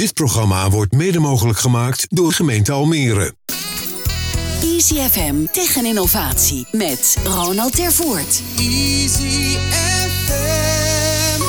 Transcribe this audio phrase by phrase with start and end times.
[0.00, 3.34] Dit programma wordt mede mogelijk gemaakt door gemeente Almere.
[4.62, 8.42] Easy FM tegen innovatie met Ronald Tervoort.
[8.56, 11.42] Easy FM.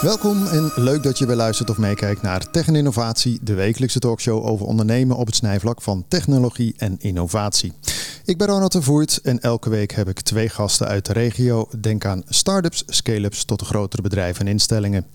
[0.00, 3.98] Welkom en leuk dat je weer luistert of meekijkt naar Tech en Innovatie, de wekelijkse
[3.98, 7.72] talkshow over ondernemen op het snijvlak van technologie en innovatie.
[8.26, 11.68] Ik ben Ronald de Voert en elke week heb ik twee gasten uit de regio.
[11.80, 15.06] Denk aan start-ups, scale-ups tot de grotere bedrijven en instellingen.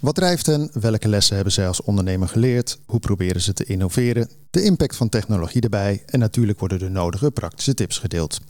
[0.00, 0.70] Wat drijft hen?
[0.72, 2.78] Welke lessen hebben zij als ondernemer geleerd?
[2.86, 4.28] Hoe proberen ze te innoveren?
[4.50, 8.40] De impact van technologie erbij en natuurlijk worden de nodige praktische tips gedeeld.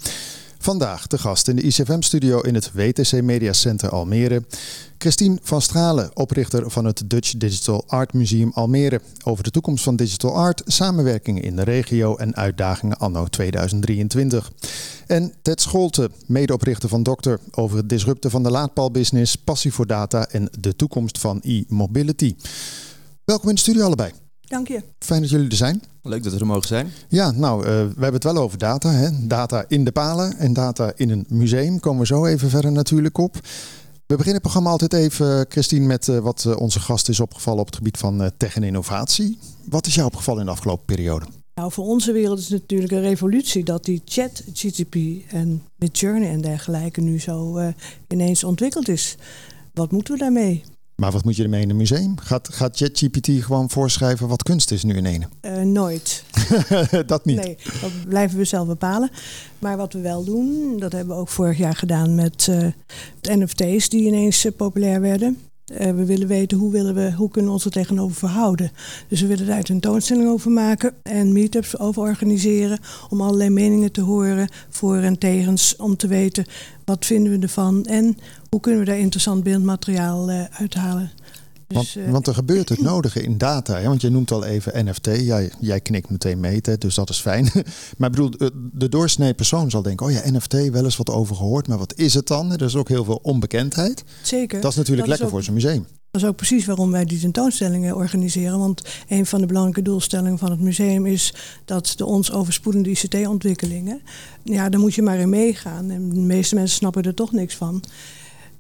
[0.59, 4.43] Vandaag de gast in de ICFM-studio in het WTC Media Center Almere.
[4.99, 9.01] Christine van Stralen, oprichter van het Dutch Digital Art Museum Almere.
[9.25, 14.53] Over de toekomst van digital art, samenwerkingen in de regio en uitdagingen anno 2023.
[15.07, 20.27] En Ted Scholte, medeoprichter van Dokter, over het disrupten van de laadpaalbusiness, passie voor data
[20.29, 22.37] en de toekomst van e-mobility.
[23.25, 24.28] Welkom in de studio allebei.
[24.49, 24.83] Dank je.
[24.99, 25.83] Fijn dat jullie er zijn.
[26.03, 26.91] Leuk dat we er mogen zijn.
[27.09, 28.91] Ja, nou, uh, we hebben het wel over data.
[28.91, 29.27] Hè?
[29.27, 31.81] Data in de palen en data in een museum.
[31.81, 33.35] Komen we zo even verder natuurlijk op.
[34.07, 37.61] We beginnen het programma altijd even, Christine, met uh, wat uh, onze gast is opgevallen
[37.61, 39.39] op het gebied van tech en innovatie.
[39.65, 41.27] Wat is jou opgevallen in de afgelopen periode?
[41.55, 44.95] Nou, voor onze wereld is het natuurlijk een revolutie dat die chat GTP
[45.29, 47.61] en Midjourney en dergelijke nu zo
[48.09, 49.17] ineens ontwikkeld is.
[49.75, 50.65] Wat moeten we daarmee?
[51.01, 52.19] Maar wat moet je ermee in een museum?
[52.19, 55.29] Gaat, gaat ChatGPT gewoon voorschrijven wat kunst is nu in ene?
[55.43, 56.25] Uh, nooit.
[57.07, 57.37] dat niet?
[57.37, 59.11] Nee, dat blijven we zelf bepalen.
[59.59, 62.67] Maar wat we wel doen, dat hebben we ook vorig jaar gedaan met uh,
[63.23, 65.39] NFT's die ineens uh, populair werden.
[65.77, 68.71] We willen weten hoe, willen we, hoe kunnen we ons er tegenover verhouden.
[69.09, 72.79] Dus we willen daar een tentoonstelling over maken en meetups over organiseren.
[73.09, 75.77] Om allerlei meningen te horen, voor en tegens.
[75.77, 76.47] Om te weten
[76.85, 78.17] wat vinden we ervan en
[78.51, 81.11] hoe kunnen we daar interessant beeldmateriaal uh, uithalen.
[81.69, 83.79] Dus, want, uh, want, er gebeurt het nodige in data.
[83.79, 83.89] Hè?
[83.89, 85.07] Want je noemt al even NFT.
[85.07, 86.79] Jij, jij knikt meteen mee, hè?
[86.79, 87.51] dus dat is fijn.
[87.99, 90.07] maar ik bedoel, eh, de doorsnee persoon zal denken...
[90.07, 91.69] oh ja, NFT, wel eens wat over gehoord.
[91.69, 92.53] Maar wat is het dan?
[92.53, 94.05] Er is ook heel veel onbekendheid.
[94.23, 94.61] Zeker.
[94.61, 95.87] Dat is natuurlijk dat lekker is ook, voor zo'n museum.
[96.11, 98.59] Dat is ook precies waarom wij die tentoonstellingen organiseren.
[98.59, 104.01] Want een van de belangrijke doelstellingen van het museum is dat de ons overspoedende ICT-ontwikkelingen,
[104.45, 105.91] ja, daar moet je maar in meegaan.
[105.91, 107.83] En de meeste mensen snappen er toch niks van.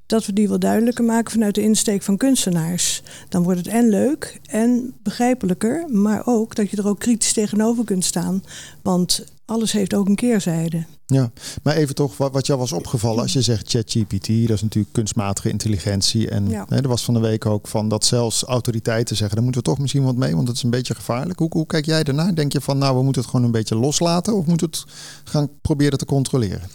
[0.08, 3.02] Dat we die wel duidelijker maken vanuit de insteek van kunstenaars.
[3.28, 7.84] Dan wordt het en leuk en begrijpelijker, maar ook dat je er ook kritisch tegenover
[7.84, 8.42] kunt staan.
[8.82, 10.84] Want alles heeft ook een keerzijde.
[11.06, 11.30] Ja,
[11.62, 14.92] maar even toch, wat, wat jou was opgevallen als je zegt ChatGPT, dat is natuurlijk
[14.92, 16.28] kunstmatige intelligentie.
[16.30, 16.64] En Ja.
[16.68, 19.68] hè, er was van de week ook van dat zelfs autoriteiten zeggen, daar moeten we
[19.70, 21.38] toch misschien wat mee, want het is een beetje gevaarlijk.
[21.38, 22.34] Hoe, hoe kijk jij daarnaar?
[22.34, 24.90] Denk je van, nou, we moeten het gewoon een beetje loslaten of moeten we het
[25.24, 26.68] gaan proberen te controleren?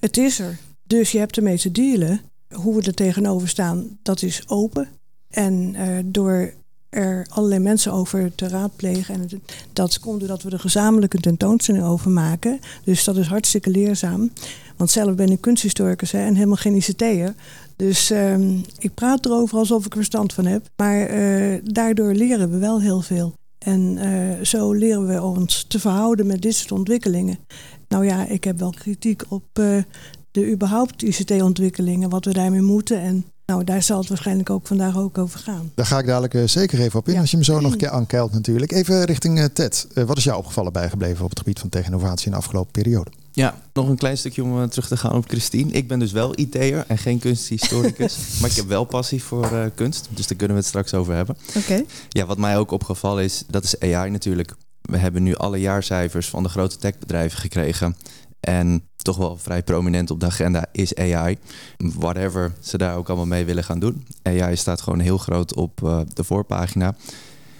[0.00, 0.58] Het is er.
[0.86, 2.20] Dus je hebt ermee te dealen.
[2.52, 4.88] Hoe we er tegenover staan, dat is open.
[5.28, 6.52] En eh, door
[6.92, 9.14] er allerlei mensen over te raadplegen.
[9.14, 9.42] En
[9.72, 12.60] dat komt doordat we er gezamenlijk een tentoonstelling over maken.
[12.84, 14.32] Dus dat is hartstikke leerzaam.
[14.76, 17.34] Want zelf ben ik kunsthistoricus en helemaal geen ICT'er.
[17.76, 20.68] Dus ehm, ik praat erover alsof ik er verstand van heb.
[20.76, 23.32] Maar eh, daardoor leren we wel heel veel.
[23.58, 27.38] En eh, zo leren we ons te verhouden met dit soort ontwikkelingen.
[27.88, 29.60] Nou ja, ik heb wel kritiek op
[30.32, 33.00] de überhaupt ICT-ontwikkelingen, wat we daarmee moeten.
[33.00, 35.70] En nou, daar zal het waarschijnlijk ook vandaag ook over gaan.
[35.74, 37.20] Daar ga ik dadelijk eh, zeker even op in, Ja.
[37.20, 38.72] als je me zo nog een keer aankeilt natuurlijk.
[38.72, 39.86] Even richting eh, Ted.
[39.94, 43.10] Eh, wat is jou opgevallen bijgebleven op het gebied van technologie in de afgelopen periode?
[43.32, 45.70] Ja, nog een klein stukje om terug te gaan op Christine.
[45.72, 48.16] Ik ben dus wel IT'er en geen kunsthistoricus.
[48.40, 50.08] maar ik heb wel passie voor eh, kunst.
[50.10, 51.36] Dus daar kunnen we het straks over hebben.
[51.56, 51.82] Oké.
[52.08, 54.54] Ja, wat mij ook opgevallen is, dat is AI natuurlijk.
[54.82, 57.96] We hebben nu alle jaarcijfers van de grote techbedrijven gekregen.
[58.40, 61.38] En toch wel vrij prominent op de agenda is AI.
[61.76, 64.06] Whatever ze daar ook allemaal mee willen gaan doen.
[64.22, 66.94] AI staat gewoon heel groot op eh, de voorpagina.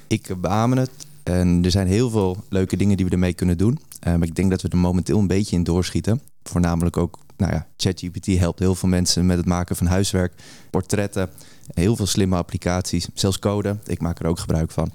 [0.07, 0.91] Ik beamen het.
[1.23, 3.79] En er zijn heel veel leuke dingen die we ermee kunnen doen.
[4.05, 6.21] Maar ik denk dat we er momenteel een beetje in doorschieten.
[6.43, 10.33] Voornamelijk ook, nou ja, ChatGPT helpt heel veel mensen met het maken van huiswerk,
[10.71, 11.31] portretten,
[11.75, 13.77] heel veel slimme applicaties, zelfs code.
[13.87, 14.91] Ik maak er ook gebruik van.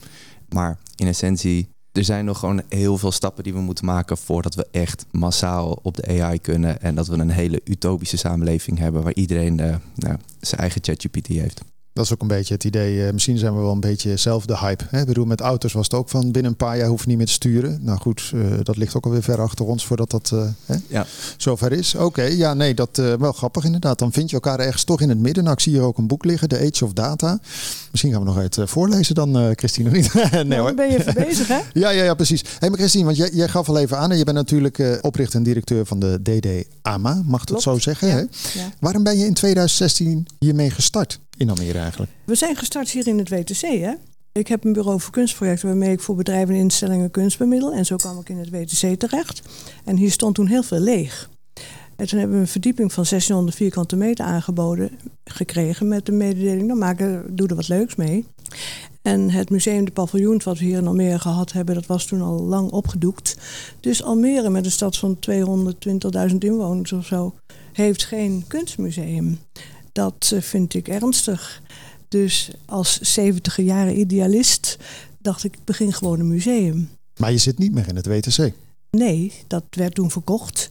[0.49, 4.55] Maar in essentie, er zijn nog gewoon heel veel stappen die we moeten maken voordat
[4.55, 6.81] we echt massaal op de AI kunnen.
[6.81, 11.27] En dat we een hele utopische samenleving hebben waar iedereen eh, nou, zijn eigen ChatGPT
[11.27, 11.61] heeft.
[11.93, 13.05] Dat is ook een beetje het idee.
[13.05, 14.83] eh, misschien zijn we wel een beetje zelf de hype.
[14.89, 14.99] Hè?
[14.99, 17.17] Ik bedoel, met auto's was het ook van binnen een paar jaar hoef je niet
[17.17, 17.79] meer te sturen.
[17.81, 20.33] Nou goed, eh, dat ligt ook alweer ver achter ons voordat dat
[20.65, 21.05] hè, Ja.
[21.37, 21.95] zover is.
[21.95, 23.99] Oké, ja, nee, dat uh, wel grappig inderdaad.
[23.99, 25.43] Dan vind je elkaar ergens toch in het midden.
[25.43, 27.39] Nou, ik zie hier ook een boek liggen, The Age of Data.
[27.97, 30.13] Misschien gaan we nog uit uh, voorlezen dan, uh, Christine, of niet?
[30.31, 30.73] nee nou, hoor.
[30.73, 31.59] ben je even bezig, hè?
[31.81, 32.41] ja, ja, ja, precies.
[32.41, 34.11] Hé, hey, maar Christine, want jij, jij gaf al even aan.
[34.11, 37.77] En je bent natuurlijk uh, oprichter en directeur van de DD AMA, mag dat zo
[37.77, 38.07] zeggen?
[38.07, 38.13] Ja.
[38.13, 38.19] Hè?
[38.19, 38.71] Ja.
[38.79, 41.19] Waarom ben je in 2016 hiermee gestart?
[41.37, 42.11] in Almere eigenlijk?
[42.25, 43.93] We zijn gestart hier in het WTC, hè?
[44.31, 47.73] Ik heb een bureau voor kunstprojecten waarmee ik voor bedrijven en instellingen kunst bemiddel.
[47.73, 49.41] En zo kwam ik in het WTC terecht.
[49.85, 51.29] En hier stond toen heel veel leeg.
[51.97, 54.89] En toen hebben we een verdieping van 1600 vierkante meter aangeboden
[55.23, 58.25] gekregen met de mededeling, nou maak er, doe er wat leuks mee.
[59.01, 62.21] En het museum de paviljoen wat we hier in Almere gehad hebben, dat was toen
[62.21, 63.37] al lang opgedoekt.
[63.79, 65.17] Dus Almere met een stad van
[66.29, 67.35] 220.000 inwoners of zo,
[67.73, 69.39] heeft geen kunstmuseum.
[69.91, 71.61] Dat eh, vind ik ernstig.
[72.07, 74.77] Dus als 70 jaren idealist
[75.19, 76.89] dacht ik, ik begin gewoon een museum.
[77.19, 78.53] Maar je zit niet meer in het WTC?
[78.91, 80.69] Nee, dat werd toen verkocht.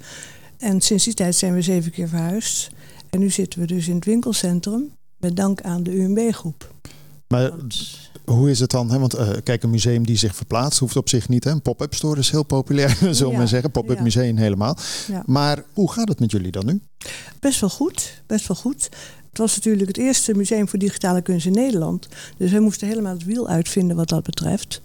[0.58, 2.70] En sinds die tijd zijn we zeven keer verhuisd.
[3.11, 6.75] En nu zitten we dus in het winkelcentrum met dank aan de UMB-groep.
[7.29, 7.53] Maar
[8.25, 8.91] hoe is het dan?
[8.91, 8.99] Hè?
[8.99, 11.44] Want uh, kijk, een museum die zich verplaatst hoeft op zich niet.
[11.44, 11.50] Hè?
[11.50, 13.70] Een pop-up store is heel populair, zullen we ja, zeggen.
[13.70, 14.03] Pop-up ja.
[14.03, 14.76] museum helemaal.
[15.08, 15.23] Ja.
[15.26, 16.81] Maar hoe gaat het met jullie dan nu?
[17.41, 18.88] Best wel goed, best wel goed.
[19.29, 22.09] Het was natuurlijk het eerste museum voor digitale kunst in Nederland.
[22.37, 24.81] Dus wij moesten helemaal het wiel uitvinden wat dat betreft.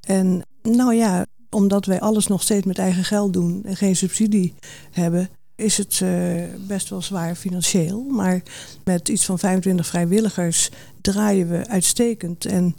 [0.00, 4.54] En nou ja, omdat wij alles nog steeds met eigen geld doen en geen subsidie
[4.90, 8.02] hebben, is het uh, best wel zwaar financieel.
[8.02, 8.42] Maar
[8.84, 10.70] met iets van 25 vrijwilligers
[11.00, 12.76] draaien we uitstekend en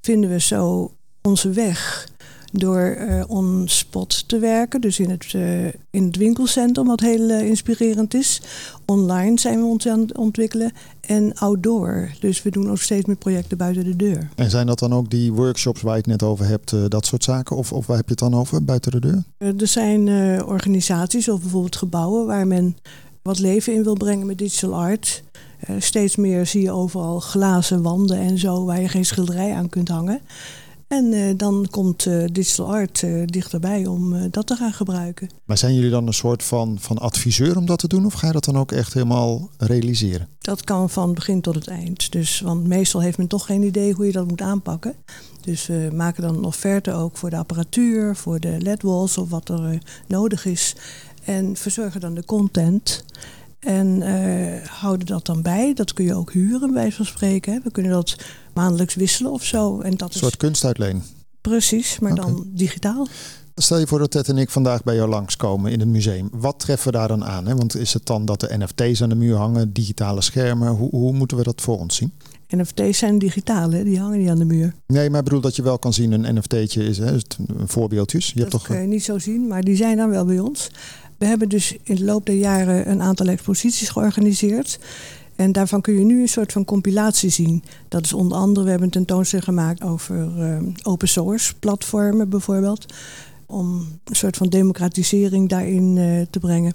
[0.00, 0.92] vinden we zo
[1.22, 2.08] onze weg
[2.52, 4.80] door uh, on spot te werken.
[4.80, 8.40] Dus in het, uh, in het winkelcentrum, wat heel inspirerend is.
[8.84, 10.72] Online zijn we ons aan het ontwikkelen.
[11.06, 12.10] En outdoor.
[12.20, 14.28] Dus we doen ook steeds meer projecten buiten de deur.
[14.34, 17.24] En zijn dat dan ook die workshops waar je het net over hebt, dat soort
[17.24, 17.56] zaken?
[17.56, 19.22] Of, of waar heb je het dan over, buiten de deur?
[19.38, 20.08] er zijn
[20.44, 22.76] organisaties of bijvoorbeeld gebouwen waar men
[23.22, 25.22] wat leven in wil brengen met digital art.
[25.78, 29.88] steeds meer zie je overal glazen wanden en zo waar je geen schilderij aan kunt
[29.88, 30.20] hangen.
[30.94, 35.28] En uh, dan komt uh, digital art uh, dichterbij om dat te gaan gebruiken.
[35.44, 38.06] Maar zijn jullie dan een soort van, van adviseur om dat te doen?
[38.06, 40.28] Of ga je dat dan ook echt helemaal realiseren?
[40.38, 42.12] Dat kan van begin tot het eind.
[42.12, 44.94] Dus, want meestal heeft men toch geen idee hoe je dat moet aanpakken.
[45.40, 49.48] Dus we maken dan een offerte ook voor de apparatuur, voor de LED-walls of wat
[49.48, 50.76] er nodig is.
[51.24, 53.04] En verzorgen dan de content.
[53.64, 54.02] En
[54.68, 55.74] houden dat dan bij.
[55.74, 57.60] Dat kun je ook huren, bij van spreken.
[57.64, 58.16] We kunnen dat
[58.54, 59.80] maandelijks wisselen of zo.
[59.80, 61.02] En dat een soort kunstuitleen.
[61.40, 62.24] Precies, maar okay.
[62.24, 63.06] dan digitaal.
[63.54, 66.28] Stel je voor dat Ted en ik vandaag bij jou langskomen in het museum.
[66.32, 67.46] Wat treffen we daar dan aan?
[67.46, 67.56] Hè?
[67.56, 70.68] Want is het dan dat de NFT's aan de muur hangen, digitale schermen?
[70.68, 72.12] Hoe, hoe moeten we dat voor ons zien?
[72.48, 74.74] NFT's zijn digitale, die hangen niet aan de muur.
[74.86, 78.26] Nee, maar ik bedoel dat je wel kan zien, een NFT'tje is hè, een voorbeeldjes.
[78.26, 78.66] Je dat hebt toch...
[78.66, 80.70] kun je niet zo zien, maar die zijn dan wel bij ons.
[81.18, 84.78] We hebben dus in de loop der jaren een aantal exposities georganiseerd.
[85.36, 87.62] En daarvan kun je nu een soort van compilatie zien.
[87.88, 92.94] Dat is onder andere, we hebben een tentoonstelling gemaakt over uh, open source platformen bijvoorbeeld.
[93.46, 96.74] Om een soort van democratisering daarin uh, te brengen.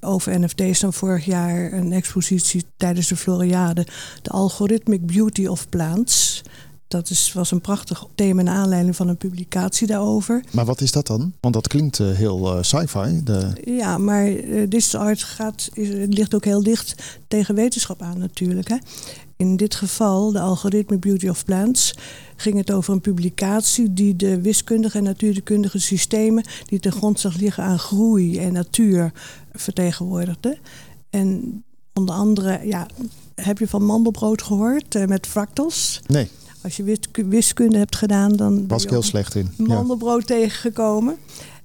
[0.00, 3.86] Over NFT's dan vorig jaar een expositie tijdens de Floriade.
[4.22, 6.42] De Algorithmic Beauty of Plants.
[6.88, 10.44] Dat is, was een prachtig thema naar aanleiding van een publicatie daarover.
[10.52, 11.32] Maar wat is dat dan?
[11.40, 13.22] Want dat klinkt uh, heel uh, sci-fi.
[13.24, 13.50] De...
[13.64, 16.94] Ja, maar uh, digital art gaat, is, ligt ook heel dicht
[17.28, 18.68] tegen wetenschap aan natuurlijk.
[18.68, 18.76] Hè?
[19.36, 21.94] In dit geval, de Algoritme Beauty of Plants,
[22.36, 27.64] ging het over een publicatie die de wiskundige en natuurkundige systemen die ten grondslag liggen
[27.64, 29.12] aan groei en natuur
[29.52, 30.58] vertegenwoordigde.
[31.10, 31.62] En
[31.92, 32.86] onder andere, ja,
[33.34, 36.00] heb je van mandelbrood gehoord met fractals?
[36.06, 36.28] Nee.
[36.66, 36.98] Als je
[37.28, 39.50] wiskunde hebt gedaan, dan was ik heel slecht in.
[39.56, 40.34] Mandelbrood ja.
[40.34, 41.16] tegengekomen.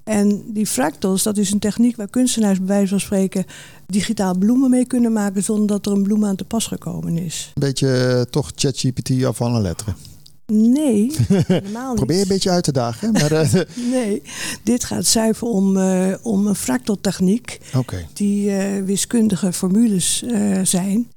[0.04, 3.46] En die fractals, dat is een techniek waar kunstenaars bij wijze van spreken
[3.88, 7.52] digitaal bloemen mee kunnen maken zonder dat er een bloem aan te pas gekomen is.
[7.54, 9.96] Een beetje uh, toch ChatGPT af van een letteren.
[10.46, 11.12] Nee,
[11.48, 11.96] helemaal niet.
[11.96, 13.12] Probeer een beetje uit te dagen.
[13.12, 13.54] Maar, uh,
[13.92, 14.22] nee,
[14.64, 17.60] dit gaat zuiver om, uh, om een fractaltechniek.
[17.76, 18.08] Okay.
[18.14, 18.52] Die
[18.84, 20.24] wiskundige formules
[20.64, 21.08] zijn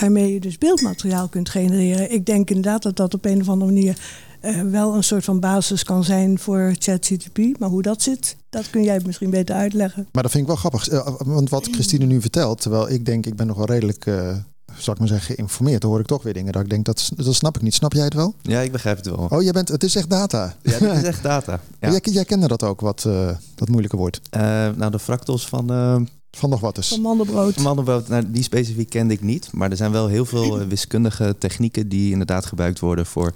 [0.00, 2.12] waarmee je dus beeldmateriaal kunt genereren.
[2.12, 3.98] Ik denk inderdaad dat dat op een of andere manier
[4.42, 7.58] uh, wel een soort van basis kan zijn voor ChatGPT.
[7.58, 10.08] Maar hoe dat zit, dat kun jij misschien beter uitleggen.
[10.12, 10.90] Maar dat vind ik wel grappig.
[10.90, 14.06] Uh, want wat Christine nu vertelt, terwijl ik denk, ik ben nog wel redelijk...
[14.06, 14.36] Uh,
[14.76, 15.80] zal ik maar zeggen, geïnformeerd.
[15.80, 17.74] Dan hoor ik toch weer dingen dat ik denk, dat, dat snap ik niet.
[17.74, 18.34] Snap jij het wel?
[18.42, 19.26] Ja, ik begrijp het wel.
[19.30, 20.54] Oh, jij bent, het is echt data.
[20.62, 21.60] Ja, het is echt data.
[21.80, 21.90] Ja.
[21.90, 24.20] Jij, jij kende dat ook, wat, uh, dat moeilijke woord.
[24.36, 24.40] Uh,
[24.76, 25.70] nou, de fractals van
[26.38, 26.88] van nog wat eens.
[26.88, 27.54] Van mandelbrood.
[27.54, 29.52] Van mandelbrood, nou, die specifiek kende ik niet.
[29.52, 33.32] Maar er zijn wel heel veel wiskundige technieken die inderdaad gebruikt worden voor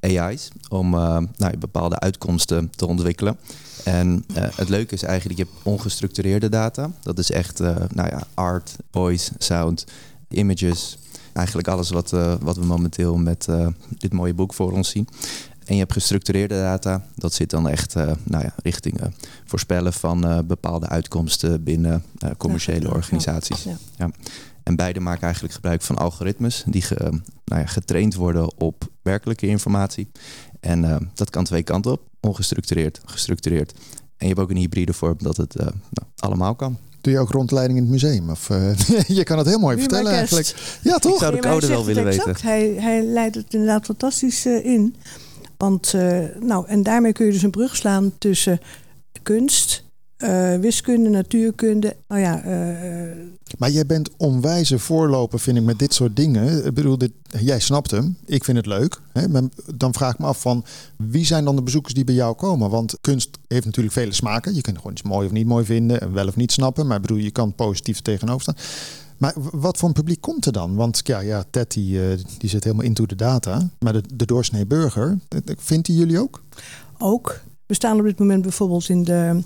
[0.00, 0.48] AI's.
[0.68, 3.38] Om uh, nou, bepaalde uitkomsten te ontwikkelen.
[3.84, 6.90] En uh, het leuke is eigenlijk, je hebt ongestructureerde data.
[7.02, 9.86] Dat is echt uh, nou ja, art, voice, sound,
[10.28, 10.98] images.
[11.32, 13.48] Eigenlijk alles wat, wat we momenteel met
[13.98, 15.08] dit mooie boek voor ons zien.
[15.72, 17.04] En je hebt gestructureerde data.
[17.14, 19.06] Dat zit dan echt uh, nou ja, richting uh,
[19.44, 22.04] voorspellen van uh, bepaalde uitkomsten binnen
[22.36, 23.62] commerciële ja, organisaties.
[23.62, 23.76] Ja.
[23.96, 24.10] ja.
[24.62, 26.94] En beide maken eigenlijk gebruik van algoritmes die ge,
[27.44, 30.10] nou ja, getraind worden op werkelijke informatie.
[30.60, 32.00] En dat kan twee kanten op.
[32.20, 33.72] Ongestructureerd, gestructureerd.
[34.16, 36.78] En je hebt ook een hybride vorm dat het nou, allemaal kan.
[37.00, 38.30] Doe je ook rondleiding in het museum?
[38.30, 38.74] Of, uh,
[39.18, 40.78] je kan het heel mooi vertellen eigenlijk.
[40.82, 41.12] Ja, toch?
[41.12, 42.36] Ik zou de code wel willen weten.
[42.40, 44.96] Hij, hij leidt het inderdaad fantastisch uh, in.
[45.62, 48.60] Want, uh, nou, en daarmee kun je dus een brug slaan tussen
[49.22, 49.84] kunst,
[50.18, 51.96] uh, wiskunde, natuurkunde.
[52.08, 53.16] Nou ja, uh,
[53.58, 56.64] maar jij bent onwijze voorloper, vind ik, met dit soort dingen.
[56.64, 58.16] Ik bedoel, dit, jij snapt hem.
[58.24, 59.00] Ik vind het leuk.
[59.12, 59.26] Hè?
[59.74, 60.64] Dan vraag ik me af van
[60.96, 62.70] wie zijn dan de bezoekers die bij jou komen?
[62.70, 64.54] Want kunst heeft natuurlijk vele smaken.
[64.54, 66.86] Je kunt gewoon iets mooi of niet mooi vinden en wel of niet snappen.
[66.86, 68.56] Maar ik bedoel, je kan positief tegenover staan.
[69.22, 70.74] Maar wat voor een publiek komt er dan?
[70.74, 72.00] Want ja, ja Ted die,
[72.38, 73.68] die zit helemaal into de data.
[73.78, 75.18] Maar de, de doorsnee burger,
[75.58, 76.42] vindt hij jullie ook?
[76.98, 77.40] Ook.
[77.66, 79.42] We staan op dit moment bijvoorbeeld in de,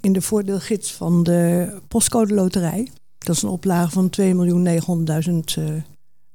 [0.00, 2.90] in de voordeelgids van de postcode loterij.
[3.18, 5.82] Dat is een oplage van 2.900.000 uh,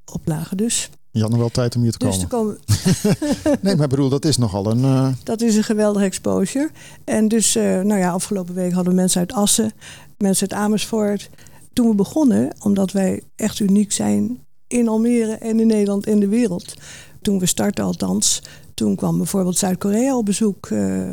[0.05, 0.89] oplagen dus.
[1.11, 2.57] Je had nog wel tijd om hier te dus komen.
[3.61, 4.79] nee, maar bedoel, dat is nogal een...
[4.79, 5.07] Uh...
[5.23, 6.69] Dat is een geweldige exposure.
[7.03, 9.71] En dus, uh, nou ja, afgelopen week hadden we mensen uit Assen,
[10.17, 11.29] mensen uit Amersfoort.
[11.73, 16.27] Toen we begonnen, omdat wij echt uniek zijn in Almere en in Nederland en de
[16.27, 16.73] wereld.
[17.21, 18.41] Toen we startten althans,
[18.73, 21.09] toen kwam bijvoorbeeld Zuid-Korea op bezoek, uh,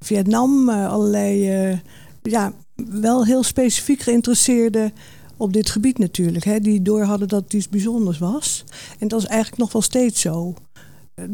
[0.00, 1.78] Vietnam, uh, allerlei, uh,
[2.22, 4.92] ja, wel heel specifiek geïnteresseerden
[5.36, 6.44] op dit gebied natuurlijk.
[6.44, 8.64] Hè, die door hadden dat het iets bijzonders was.
[8.98, 10.54] En dat is eigenlijk nog wel steeds zo.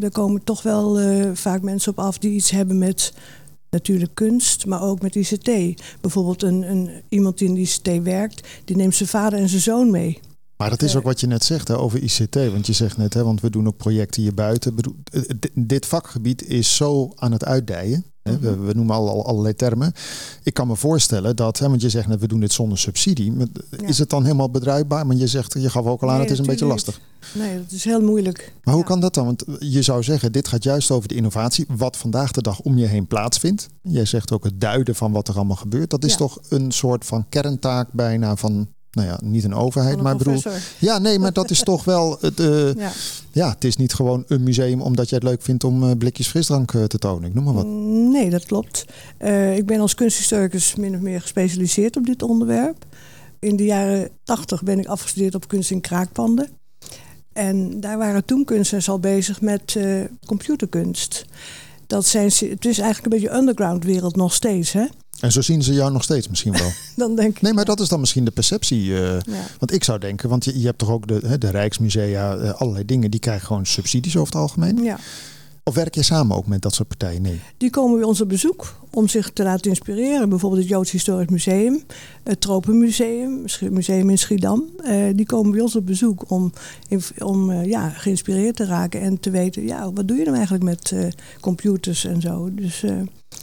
[0.00, 0.98] Er komen toch wel
[1.34, 3.12] vaak mensen op af die iets hebben met
[3.70, 5.82] natuurlijk kunst, maar ook met ICT.
[6.00, 9.90] Bijvoorbeeld een, een, iemand die in ICT werkt, die neemt zijn vader en zijn zoon
[9.90, 10.20] mee.
[10.56, 12.34] Maar dat is ook wat je net zegt hè, over ICT.
[12.34, 14.76] Want je zegt net, hè, want we doen ook projecten hier buiten.
[15.54, 18.04] Dit vakgebied is zo aan het uitdijen.
[18.28, 18.38] Hè.
[18.38, 19.92] We, we, noemen al, allerlei termen.
[20.42, 23.32] Ik kan me voorstellen dat, hè, want je zegt net, we doen dit zonder subsidie.
[23.80, 25.06] Is het dan helemaal bedrijfbaar?
[25.06, 27.00] Maar je zegt, je gaf ook al aan, het is een beetje lastig.
[27.34, 28.52] Nee, dat is heel moeilijk.
[28.64, 29.24] Maar hoe kan dat dan?
[29.24, 32.78] Want je zou zeggen, dit gaat juist over de innovatie, wat vandaag de dag om
[32.78, 33.68] je heen plaatsvindt.
[33.82, 35.90] Jij zegt ook het duiden van wat er allemaal gebeurt.
[35.90, 38.68] Dat is toch een soort van kerntaak bijna van
[38.98, 40.42] nou ja, niet een overheid, maar bedoel.
[40.78, 42.18] Ja, nee, maar dat is toch wel.
[42.20, 42.90] Het, uh, ja.
[43.32, 43.50] ja.
[43.50, 46.72] het is niet gewoon een museum omdat jij het leuk vindt om uh, blikjes frisdrank
[46.72, 47.28] uh, te tonen.
[47.28, 47.66] Ik noem maar wat.
[47.66, 48.84] Mm, nee, dat klopt.
[49.54, 52.84] ik ben als kunsthistoricus min of meer gespecialiseerd op dit onderwerp.
[53.38, 56.48] In de jaren tachtig ben ik afgestudeerd op kunst in kraakpanden.
[57.32, 59.78] En daar waren toen kunstenaars al bezig met
[60.26, 61.24] computerkunst.
[61.88, 64.72] Dat zijn, het is eigenlijk een beetje underground wereld nog steeds.
[64.72, 64.86] Hè?
[65.20, 66.70] En zo zien ze jou nog steeds misschien wel.
[66.96, 67.42] dan denk ik.
[67.42, 68.84] Nee, maar dat is dan misschien de perceptie.
[68.84, 69.10] Uh,
[69.58, 72.84] Want ik zou denken, want je, je hebt toch ook de, de Rijksmusea, uh, allerlei
[72.84, 74.82] dingen, die krijgen gewoon subsidies over het algemeen.
[74.82, 74.98] Ja.
[75.68, 77.22] Of werk je samen ook met dat soort partijen?
[77.22, 77.40] Nee.
[77.56, 80.28] Die komen bij ons op bezoek om zich te laten inspireren.
[80.28, 81.82] Bijvoorbeeld het Joods Historisch Museum,
[82.22, 84.64] het Tropenmuseum, Museum in Schiedam.
[84.84, 86.52] Uh, die komen bij ons op bezoek om,
[87.18, 90.64] om uh, ja, geïnspireerd te raken en te weten, ja, wat doe je dan eigenlijk
[90.64, 91.06] met uh,
[91.40, 92.54] computers en zo.
[92.54, 92.84] Dus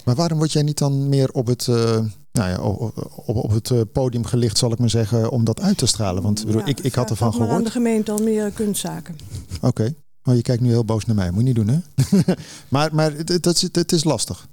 [0.05, 4.25] maar waarom word jij niet dan meer op het, nou ja, op, op, het podium
[4.25, 6.23] gelicht, zal ik maar zeggen, om dat uit te stralen?
[6.23, 7.51] Want bedoel, ik, ik had ervan gehoord.
[7.51, 9.15] aan de gemeente al meer kunstzaken.
[9.55, 9.67] Oké.
[9.67, 9.95] Okay.
[10.25, 11.31] Oh, je kijkt nu heel boos naar mij.
[11.31, 11.79] Moet je niet doen, hè?
[12.69, 14.47] maar maar het, het, het is lastig.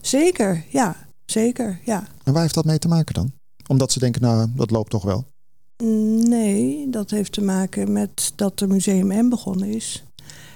[0.00, 0.96] Zeker, ja.
[1.24, 2.06] Zeker, ja.
[2.24, 3.32] En waar heeft dat mee te maken dan?
[3.66, 5.26] Omdat ze denken, nou, dat loopt toch wel?
[6.28, 10.04] Nee, dat heeft te maken met dat er Museum M begonnen is.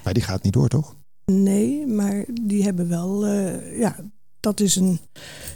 [0.05, 0.97] Maar die gaat niet door, toch?
[1.25, 3.97] Nee, maar die hebben wel, uh, ja,
[4.41, 4.99] dat is een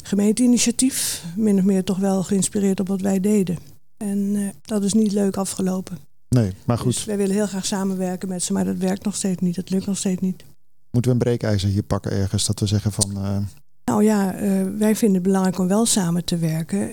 [0.03, 3.59] gemeenteinitiatief, min of meer toch wel geïnspireerd op wat wij deden.
[3.97, 5.99] En uh, dat is niet leuk afgelopen.
[6.35, 6.95] Nee, maar goed.
[6.95, 9.57] Dus wij willen heel graag samenwerken met ze, maar dat werkt nog steeds niet.
[9.57, 10.45] Dat lukt nog steeds niet.
[10.91, 13.11] Moeten we een breekijzer hier pakken ergens, dat we zeggen van...
[13.17, 13.37] Uh...
[13.85, 16.91] Nou ja, uh, wij vinden het belangrijk om wel samen te werken.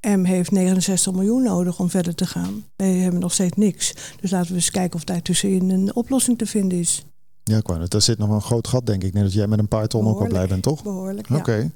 [0.00, 2.64] M heeft 69 miljoen nodig om verder te gaan.
[2.76, 3.94] Wij hebben nog steeds niks.
[4.20, 7.04] Dus laten we eens kijken of daar tussenin een oplossing te vinden is.
[7.44, 9.12] Ja, wou Daar zit nog wel een groot gat, denk ik.
[9.12, 10.82] Net dat jij met een paar ton ook al blij bent, toch?
[10.82, 11.36] Behoorlijk, ja.
[11.36, 11.70] Oké.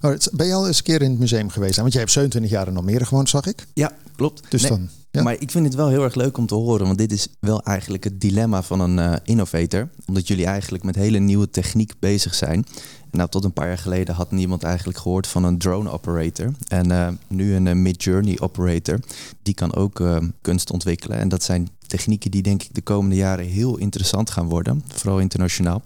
[0.00, 0.18] Okay.
[0.32, 1.76] Ben je al eens een keer in het museum geweest?
[1.76, 3.66] Want jij hebt 27 jaar in Almere gewoond, zag ik.
[3.74, 4.50] Ja, klopt.
[4.50, 4.88] Dus dan...
[5.20, 7.62] Maar ik vind het wel heel erg leuk om te horen, want dit is wel
[7.62, 9.88] eigenlijk het dilemma van een uh, innovator.
[10.06, 12.64] Omdat jullie eigenlijk met hele nieuwe techniek bezig zijn.
[13.12, 16.52] Nou, tot een paar jaar geleden had niemand eigenlijk gehoord van een drone operator.
[16.68, 18.98] En uh, nu een uh, mid-journey operator.
[19.42, 21.18] Die kan ook uh, kunst ontwikkelen.
[21.18, 24.82] En dat zijn technieken die denk ik de komende jaren heel interessant gaan worden.
[24.86, 25.82] Vooral internationaal.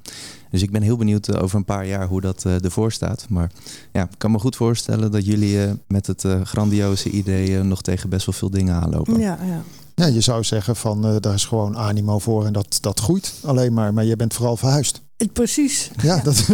[0.50, 3.26] Dus ik ben heel benieuwd over een paar jaar hoe dat ervoor staat.
[3.28, 3.50] Maar
[3.92, 8.26] ja, ik kan me goed voorstellen dat jullie met het grandioze idee nog tegen best
[8.26, 9.18] wel veel dingen aanlopen.
[9.18, 9.62] Ja, ja.
[9.94, 13.34] Ja, je zou zeggen van uh, daar is gewoon animo voor en dat, dat groeit
[13.44, 13.94] alleen maar.
[13.94, 15.02] Maar je bent vooral verhuisd.
[15.32, 15.90] Precies.
[16.02, 16.48] Ja, dat,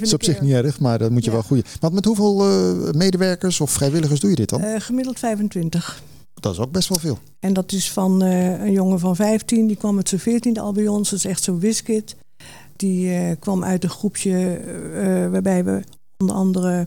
[0.00, 1.36] is op zich niet erg, maar dat moet je Ja.
[1.36, 1.64] wel goeie.
[1.80, 4.60] Want met hoeveel eh, medewerkers of vrijwilligers doe je dit dan?
[4.60, 6.02] Eh, gemiddeld 25.
[6.34, 7.18] dat is ook best wel veel.
[7.40, 10.72] En dat is van eh, een jongen van 15, die kwam met zijn 14e al
[10.72, 11.10] bij ons.
[11.10, 12.16] Dat is echt zo'n wiskit.
[12.76, 14.60] Die kwam uit een groepje
[15.30, 15.82] waarbij we
[16.22, 16.86] onder andere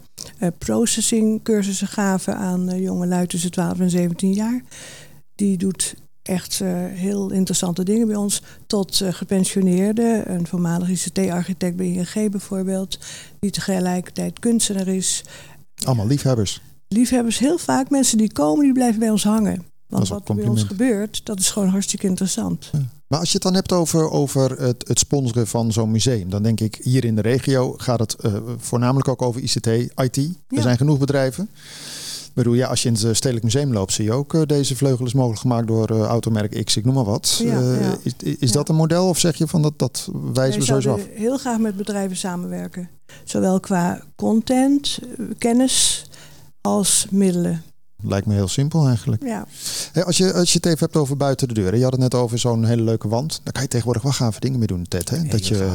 [0.58, 4.62] processing cursussen gaven aan eh, jongelui tussen 12 en 17 jaar.
[5.36, 5.96] Die doet
[6.28, 8.42] echt eh, heel interessante dingen bij ons.
[8.68, 13.00] Tot eh, gepensioneerde, een voormalig ICT-architect bij ING bijvoorbeeld,
[13.40, 15.24] die tegelijkertijd kunstenaar is.
[15.84, 16.62] Allemaal liefhebbers.
[16.88, 19.66] Liefhebbers, heel vaak mensen die komen, die blijven bij ons hangen.
[19.88, 22.72] Want wat er bij ons gebeurt, dat is gewoon hartstikke interessant.
[23.08, 26.44] Maar als je het dan hebt over, over het, het sponsoren van zo'n museum, dan
[26.44, 30.18] denk ik hier in de regio gaat het eh, voornamelijk ook over ICT, IT.
[30.48, 31.50] Er zijn genoeg bedrijven.
[32.36, 35.06] Bedoel, ja, als je in het Stedelijk Museum loopt, zie je ook eh, deze vleugel
[35.06, 37.42] is mogelijk gemaakt door eh, automerk X, ik noem maar wat.
[37.44, 37.96] Ja, Eh, ja.
[38.04, 38.52] Is, is Ja.
[38.56, 41.02] dat een model of zeg je van dat, dat wijzen Wij we sowieso af?
[41.14, 42.90] heel graag met bedrijven samenwerken.
[43.24, 46.06] Zowel qua content, eh, kennis
[46.62, 47.64] als middelen.
[48.08, 49.24] Lijkt me heel simpel eigenlijk.
[49.24, 49.46] Ja,
[49.92, 51.76] Hey, als, je, als je het even hebt over buiten de deur.
[51.76, 53.40] Je had het net over zo'n hele leuke wand.
[53.44, 55.10] Daar kan je tegenwoordig wel gave dingen mee doen, Ted.
[55.10, 55.24] Hè?
[55.24, 55.74] Dat je,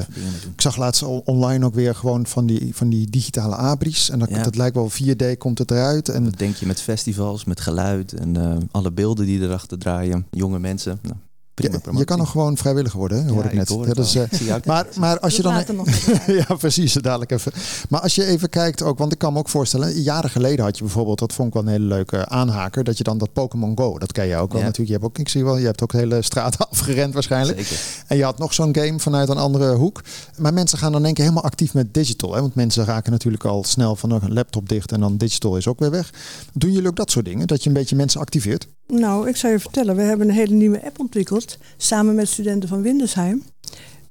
[0.54, 4.10] ik zag laatst al online ook weer gewoon van die, van die digitale abris.
[4.10, 4.42] En dat, Ja.
[4.42, 6.08] dat lijkt wel 4D komt het eruit.
[6.08, 10.26] En denk je met festivals, met geluid en eh, alle beelden die erachter draaien.
[10.30, 10.98] Jonge mensen.
[11.02, 11.14] Nou,
[11.60, 13.68] prima je, kan nog gewoon vrijwilliger worden, hè, hoor Ja, ik net.
[13.68, 15.54] hoor Dat het is, eh, maar, maar als je dan...
[15.54, 16.34] later nog even.
[16.48, 17.52] ja, precies, dadelijk even.
[17.88, 20.76] Maar als je even kijkt ook, want ik kan me ook voorstellen, jaren geleden had
[20.78, 23.78] je bijvoorbeeld, dat vond ik wel een hele leuke aanhaker, dat je dan dat Pokémon
[23.78, 24.66] Go, dat ken je ook wel Ja.
[24.66, 24.88] natuurlijk.
[24.88, 27.60] Je hebt ook, ik zie wel, je hebt ook de hele straat afgerend waarschijnlijk.
[27.60, 27.84] Zeker.
[28.06, 30.02] En je had nog zo'n game vanuit een andere hoek.
[30.38, 32.34] Maar mensen gaan dan denk ik helemaal actief met digital.
[32.34, 32.40] Hè?
[32.40, 35.78] Want mensen raken natuurlijk al snel van een laptop dicht en dan digital is ook
[35.78, 36.10] weer weg.
[36.52, 37.46] Doen jullie ook dat soort dingen?
[37.46, 38.66] Dat je een beetje mensen activeert?
[38.90, 41.58] Nou, ik zou je vertellen, we hebben een hele nieuwe app ontwikkeld.
[41.76, 43.42] Samen met studenten van Windesheim.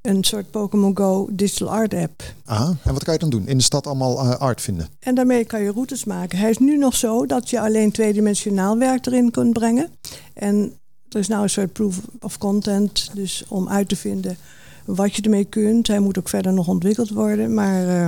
[0.01, 2.24] Een soort Pokémon Go digital art app.
[2.45, 3.48] Ah, en wat kan je dan doen?
[3.48, 4.88] In de stad allemaal eh, art vinden?
[5.00, 6.38] En daarmee kan je routes maken.
[6.38, 9.89] Hij is nu nog zo dat je alleen tweedimensionaal werk erin kunt brengen.
[10.33, 10.74] En
[11.09, 14.38] er is nou een soort proof of content, dus om uit te vinden
[14.86, 15.88] wat je ermee kunt.
[15.88, 17.53] Hij moet ook verder nog ontwikkeld worden.
[17.53, 18.07] Maar eh,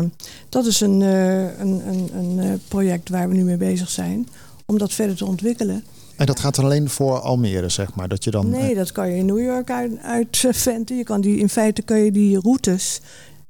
[0.50, 4.28] dat is een, eh, een, een, een project waar we nu mee bezig zijn.
[4.66, 5.84] Om dat verder te ontwikkelen.
[6.22, 8.08] En dat gaat dan alleen voor Almere, zeg maar.
[8.08, 8.50] Dat je dan.
[8.50, 10.98] Nee, eh, dat kan je in New York uit, uitventen.
[10.98, 13.02] Je kan die, in feite kun je die routes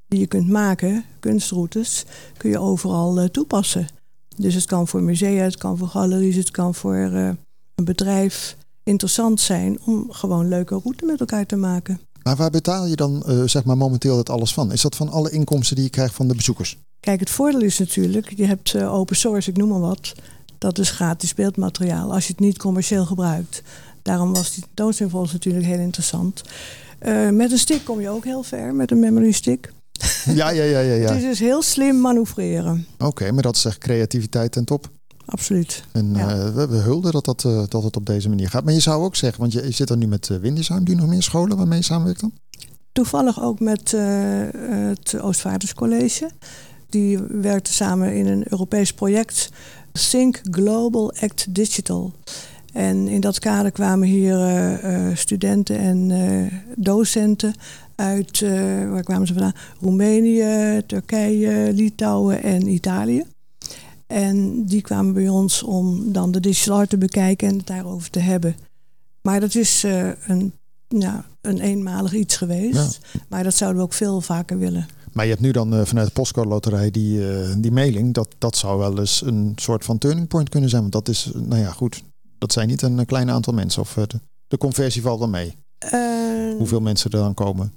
[0.08, 2.06] die je kunt maken, kunstroutes,
[2.38, 3.88] kun je overal eh, toepassen.
[4.36, 7.30] Dus het kan voor musea, het kan voor galeries, het kan voor eh,
[7.76, 12.00] een bedrijf interessant zijn om gewoon leuke routes met elkaar te maken.
[12.24, 14.72] maar waar betaal je dan eh, zeg maar momenteel dat alles van?
[14.72, 16.78] Is dat van alle inkomsten die je krijgt van de bezoekers?
[17.02, 20.14] Kijk, het voordeel is natuurlijk, je hebt eh, open source, ik noem maar wat.
[20.62, 23.62] Dat is gratis beeldmateriaal als je het niet commercieel gebruikt.
[24.02, 26.41] Daarom was die tentoonstelling voor ons natuurlijk heel interessant.
[27.00, 29.71] Eh, met een stick kom je ook heel ver, met een memory stick.
[30.26, 30.91] Ja, ja, ja, ja.
[30.91, 31.15] Het ja.
[31.15, 32.86] is dus heel slim manoeuvreren.
[32.97, 34.89] Oké, maar dat is echt creativiteit ten top.
[35.26, 35.84] Absoluut.
[35.91, 36.30] En Ja.
[36.30, 38.63] eh, we, we hulden dat, dat, eh, dat het op deze manier gaat.
[38.63, 40.84] Maar je zou ook zeggen, want je, je zit er nu met uh, Windesheim.
[40.84, 42.32] Doe je nog meer scholen waarmee je samenwerkt dan?
[42.91, 46.30] Toevallig ook met het Oostvaarderscollege.
[46.89, 49.50] Die werkten samen in een Europees project.
[49.91, 52.13] Think Global Act Digital.
[52.71, 57.54] En in dat kader kwamen hier eh, eh, studenten en eh, docenten
[57.95, 58.39] uit,
[58.89, 59.56] waar kwamen ze vandaan?
[59.80, 63.23] Roemenië, Turkije, Litouwen en Italië.
[64.08, 68.10] En die kwamen bij ons om dan de digital art te bekijken en het daarover
[68.10, 68.56] te hebben.
[69.21, 69.84] Maar dat is
[70.27, 70.54] een,
[70.88, 72.99] ja, een eenmalig iets geweest.
[73.30, 74.88] Maar dat zouden we ook veel vaker willen.
[75.12, 78.13] Maar je hebt nu dan uh, vanuit de postcode loterij die, uh, die mailing.
[78.13, 80.82] Dat, dat zou wel eens een soort van turning point kunnen zijn.
[80.82, 82.04] Want dat is, nou ja, goed.
[82.38, 83.82] Dat zijn niet een klein aantal mensen.
[83.82, 85.56] Of de, de, conversie valt wel mee.
[86.58, 87.74] Hoeveel mensen er dan komen?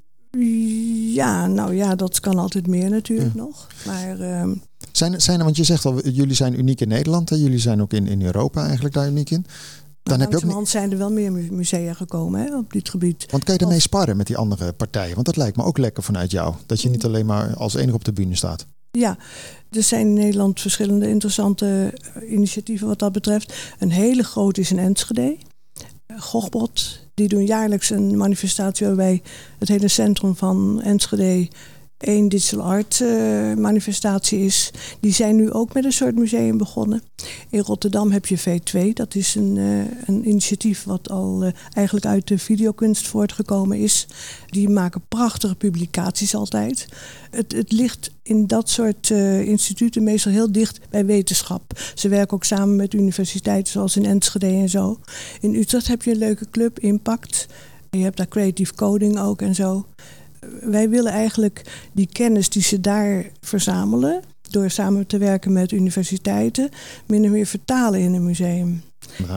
[1.14, 3.40] Ja, nou ja, dat kan altijd meer natuurlijk ja.
[3.42, 3.66] nog.
[3.86, 4.52] Maar, uh,
[4.92, 7.30] zijn, zijn er, want je zegt al, jullie zijn uniek in Nederland.
[7.30, 7.36] Hè?
[7.36, 9.46] Jullie zijn ook in, in Europa eigenlijk daar uniek in.
[10.04, 10.68] Dan heb je ook niet...
[10.68, 13.26] zijn er wel meer musea gekomen hè, op dit gebied.
[13.30, 15.14] Want kan je ermee sparren met die andere partijen?
[15.14, 16.54] Want dat lijkt me ook lekker vanuit jou.
[16.66, 18.66] Dat je niet alleen maar als enige op de bühne staat.
[18.90, 19.16] Ja,
[19.70, 23.54] er zijn in Nederland verschillende interessante eh, initiatieven wat dat betreft.
[23.78, 25.36] Een hele grote is in Enschede.
[26.18, 29.22] Gochbot, die doen jaarlijks een manifestatie waarbij
[29.58, 31.48] het hele centrum van Enschede
[32.04, 34.70] één digital art uh, manifestatie is.
[35.00, 37.02] Die zijn nu ook met een soort museum begonnen.
[37.50, 38.92] In Rotterdam heb je V2.
[38.92, 44.06] Dat is een, uh, een initiatief wat al uh, eigenlijk uit de videokunst voortgekomen is.
[44.46, 46.86] Die maken prachtige publicaties altijd.
[47.30, 49.10] Het, het ligt in dat soort
[49.44, 51.80] instituten meestal heel dicht bij wetenschap.
[51.94, 54.98] Ze werken ook samen met universiteiten zoals in Enschede en zo.
[55.40, 57.46] In Utrecht heb je een leuke club, Impact.
[57.90, 59.86] Je hebt daar creative coding ook en zo.
[60.62, 66.68] Wij willen eigenlijk die kennis die ze daar verzamelen, door samen te werken met universiteiten,
[67.06, 68.82] min of meer vertalen in een museum.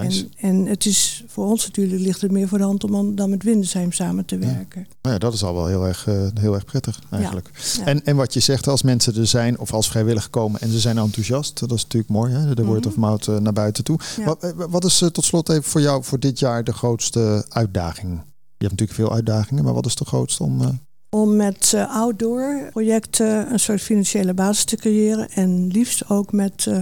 [0.01, 0.27] Nice.
[0.37, 3.29] En, en het is voor ons natuurlijk ligt het meer voor de hand om dan
[3.29, 4.87] met Windesheim samen te werken.
[5.01, 7.49] Nou ja, dat is al wel heel erg, eh, heel erg prettig eigenlijk.
[7.77, 7.85] Ja.
[7.85, 10.79] En, en wat je zegt, als mensen er zijn of als vrijwilliger komen en ze
[10.79, 12.55] zijn enthousiast, dat is natuurlijk mooi, hè?
[12.55, 12.87] de word Mhm.
[12.87, 13.99] of mouth eh, naar buiten toe.
[14.25, 18.11] Wat, eh, wat is tot slot even voor jou voor dit jaar de grootste uitdaging?
[18.57, 20.79] Je hebt natuurlijk veel uitdagingen, maar wat is de grootste om...
[21.09, 25.29] Om met eh, outdoor projecten een soort financiële basis te creëren.
[25.29, 26.79] En liefst ook met eh,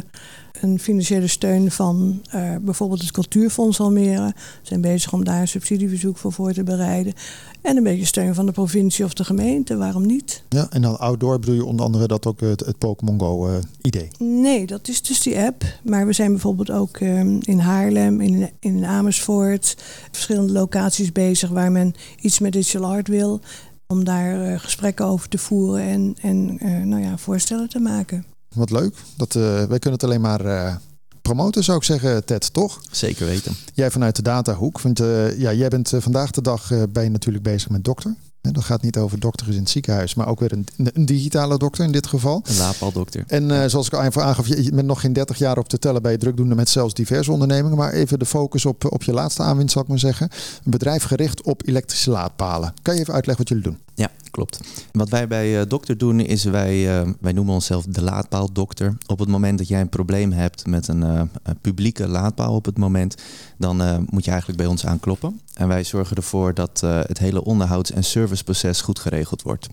[0.62, 4.26] een financiële steun van eh, bijvoorbeeld het Cultuurfonds Almere.
[4.26, 7.14] We zijn bezig om daar een subsidieverzoek voor voor te bereiden.
[7.62, 10.44] En een beetje steun van de provincie of de gemeente, waarom niet?
[10.50, 13.54] ja, en dan outdoor bedoel je onder andere dat ook het, het Pokémon Go eh,
[13.82, 14.08] idee.
[14.18, 15.64] Nee, dat is dus die app.
[15.84, 19.78] Maar we zijn bijvoorbeeld ook ehm, in Haarlem, in, in Amersfoort,
[20.12, 23.42] verschillende locaties bezig waar men iets met digital art wil.
[23.88, 28.26] Om daar eh, gesprekken over te voeren en, en eh, nou ja, voorstellen te maken.
[28.56, 28.95] Wat leuk.
[29.17, 30.76] Dat, eh, wij kunnen het alleen maar eh,
[31.21, 32.82] promoten, zou ik zeggen, Ted, toch?
[32.91, 33.54] Zeker weten.
[33.74, 34.82] Jij vanuit de datahoek.
[34.82, 38.15] Want eh, ja, jij bent vandaag de dag eh, ben je natuurlijk bezig met dokter.
[38.53, 41.84] Dat gaat niet over dokters in het ziekenhuis, maar ook weer een, een digitale dokter
[41.84, 42.41] in dit geval.
[42.45, 43.23] Een laadpaldokter.
[43.27, 45.79] En eh, zoals ik al even aangaf, je bent nog geen 30 jaar op te
[45.79, 47.77] tellen bij je drukdoende met zelfs diverse ondernemingen.
[47.77, 50.29] Maar even de focus op, op je laatste aanwinst, zal ik maar zeggen.
[50.63, 52.73] Een bedrijf gericht op elektrische laadpalen.
[52.81, 53.85] Kan je even uitleggen wat jullie doen?
[53.95, 54.60] Ja, klopt.
[54.91, 58.97] Wat wij bij eh, Dokter doen is wij, eh, wij noemen onszelf de laadpaaldokter.
[59.05, 61.21] Op het moment dat jij een probleem hebt met een eh,
[61.62, 63.15] publieke laadpaal op het moment,
[63.58, 65.39] dan moet je eigenlijk bij ons aankloppen.
[65.53, 69.67] En wij zorgen ervoor dat het hele onderhouds- en serviceproces goed geregeld wordt.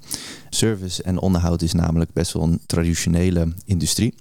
[0.50, 4.14] Service en onderhoud is namelijk best wel een traditionele industrie.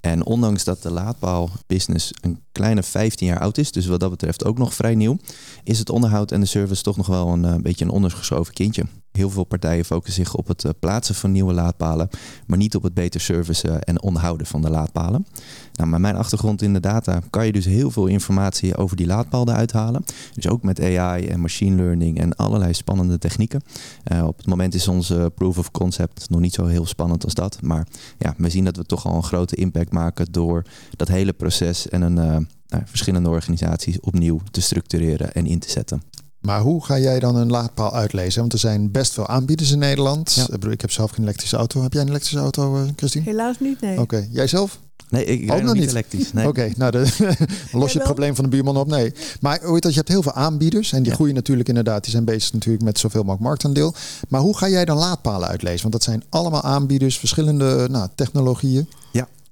[0.00, 4.44] En ondanks dat de laadpaalbusiness een kleine 15 jaar oud is, dus wat dat betreft
[4.44, 5.16] ook nog vrij nieuw,
[5.64, 8.84] is het onderhoud en de service toch nog wel een eh, beetje een ondergeschoven kindje.
[9.12, 12.08] Heel veel partijen focussen zich op het eh, plaatsen van nieuwe laadpalen,
[12.46, 15.26] maar niet op het beter servicen en onderhouden van de laadpalen.
[15.74, 19.06] Nou, met mijn achtergrond in de data kan je dus heel veel informatie over die
[19.06, 20.04] laadpaal eruit halen.
[20.34, 23.62] Dus ook met AI en machine learning en allerlei spannende technieken.
[24.04, 27.34] Eh, op het moment is onze proof of concept nog niet zo heel spannend als
[27.34, 27.62] dat.
[27.62, 27.86] Maar
[28.18, 30.64] ja, we zien dat we toch al een grote impact maken door
[30.96, 36.02] dat hele proces en een, nou, verschillende organisaties opnieuw te structureren en in te zetten.
[36.40, 38.40] Maar hoe ga jij dan een laadpaal uitlezen?
[38.40, 40.32] Want er zijn best veel aanbieders in Nederland.
[40.34, 40.42] Ja.
[40.42, 41.82] Ik bedoel, Ik heb zelf geen elektrische auto.
[41.82, 43.24] Heb jij een elektrische auto, eh, Christine?
[43.24, 44.00] Helaas niet, nee.
[44.00, 44.78] Oké, jij zelf?
[45.10, 46.32] Nee, ik Ook rijd nog nog niet elektrisch.
[46.32, 46.46] Nee.
[46.48, 46.98] Oké, nou de,
[47.72, 48.86] los je het probleem van de buurman op.
[48.88, 49.12] Nee.
[49.40, 49.92] Maar hoe heet dat?
[49.92, 50.92] Je hebt heel veel aanbieders.
[50.92, 51.14] En die Ja.
[51.14, 52.02] groeien natuurlijk inderdaad.
[52.02, 53.94] Die zijn bezig natuurlijk met zoveel mogelijk marktaandeel.
[54.28, 55.80] Maar hoe ga jij dan laadpalen uitlezen?
[55.80, 58.88] Want dat zijn allemaal aanbieders, verschillende nou, technologieën.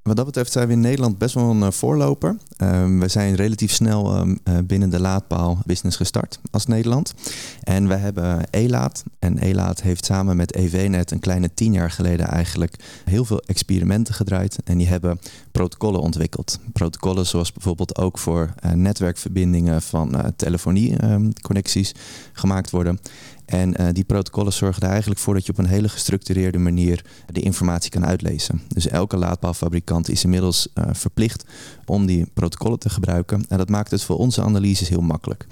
[0.08, 2.36] Wat dat betreft zijn we in Nederland best wel een eh, voorloper.
[2.56, 7.14] Ehm, we zijn relatief snel ehm, eh, binnen de laadpaal business gestart als Nederland.
[7.62, 9.02] En we hebben ELAAT.
[9.18, 14.14] En ELAAT heeft samen met EVNet een kleine tien jaar geleden eigenlijk heel veel experimenten
[14.14, 14.58] gedraaid.
[14.64, 15.18] En die hebben
[15.52, 16.58] protocollen ontwikkeld.
[16.72, 21.94] Protocollen zoals bijvoorbeeld ook voor eh, netwerkverbindingen van eh, telefonieconnecties
[22.32, 22.98] gemaakt worden.
[23.48, 27.04] En eh, die protocollen zorgen er eigenlijk voor dat je op een hele gestructureerde manier
[27.26, 28.60] de informatie kan uitlezen.
[28.68, 31.44] Dus elke laadpaalfabrikant is inmiddels eh, verplicht
[31.84, 33.44] om die protocollen te gebruiken.
[33.48, 35.46] En dat maakt het voor onze analyses heel makkelijk.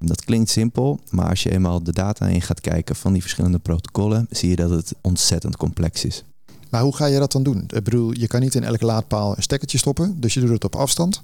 [0.00, 3.58] Dat klinkt simpel, maar als je eenmaal de data in gaat kijken van die verschillende
[3.58, 6.24] protocollen, zie je dat het ontzettend complex is.
[6.70, 7.64] Maar hoe ga je dat dan doen?
[7.68, 10.20] Ik bedoel, je kan niet in elke laadpaal een stekkertje stoppen.
[10.20, 11.22] Dus je doet het op afstand.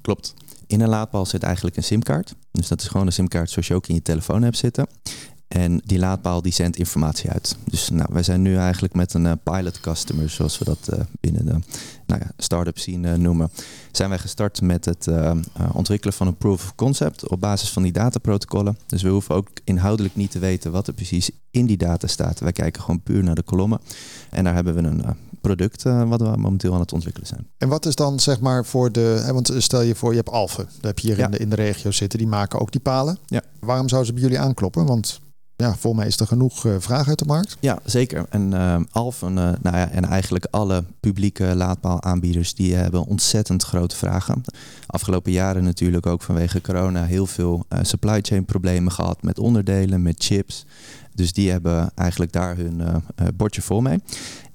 [0.00, 0.34] Klopt.
[0.66, 2.34] In een laadpaal zit eigenlijk een simkaart.
[2.50, 4.86] Dus dat is gewoon een simkaart zoals je ook in je telefoon hebt zitten.
[5.48, 7.56] En die laadpaal die zendt informatie uit.
[7.64, 11.00] Dus nou, wij zijn nu eigenlijk met een eh, pilot customer, zoals we dat eh,
[11.20, 11.52] binnen de
[12.06, 13.50] nou ja, start-up scene eh, noemen,
[13.92, 15.08] zijn wij gestart met het
[15.72, 18.78] ontwikkelen van een proof of concept op basis van die dataprotocollen.
[18.86, 22.40] Dus we hoeven ook inhoudelijk niet te weten wat er precies in die data staat.
[22.40, 23.80] Wij kijken gewoon puur naar de kolommen.
[24.30, 25.04] En daar hebben we een
[25.40, 27.46] product wat we momenteel aan het ontwikkelen zijn.
[27.58, 29.22] En wat is dan zeg maar voor de...
[29.24, 30.64] Hè, want stel je voor, je hebt Alphen.
[30.64, 31.24] Dat heb je hier Ja.
[31.24, 32.18] in, de, in de regio zitten.
[32.18, 33.18] Die maken ook die palen.
[33.26, 33.42] Ja.
[33.60, 34.86] Waarom zouden ze bij jullie aankloppen?
[34.86, 35.20] Want
[35.62, 37.56] ja, volgens mij is er genoeg eh, vraag uit de markt.
[37.60, 38.26] Ja, zeker.
[38.30, 44.42] En uh, uh, nou ja, en eigenlijk alle publieke laadpaalaanbieders die hebben ontzettend grote vragen.
[44.86, 50.02] Afgelopen jaren natuurlijk ook vanwege corona heel veel uh, supply chain problemen gehad met onderdelen,
[50.02, 50.66] met chips.
[51.14, 52.96] Dus die hebben eigenlijk daar hun uh,
[53.34, 53.98] bordje vol mee.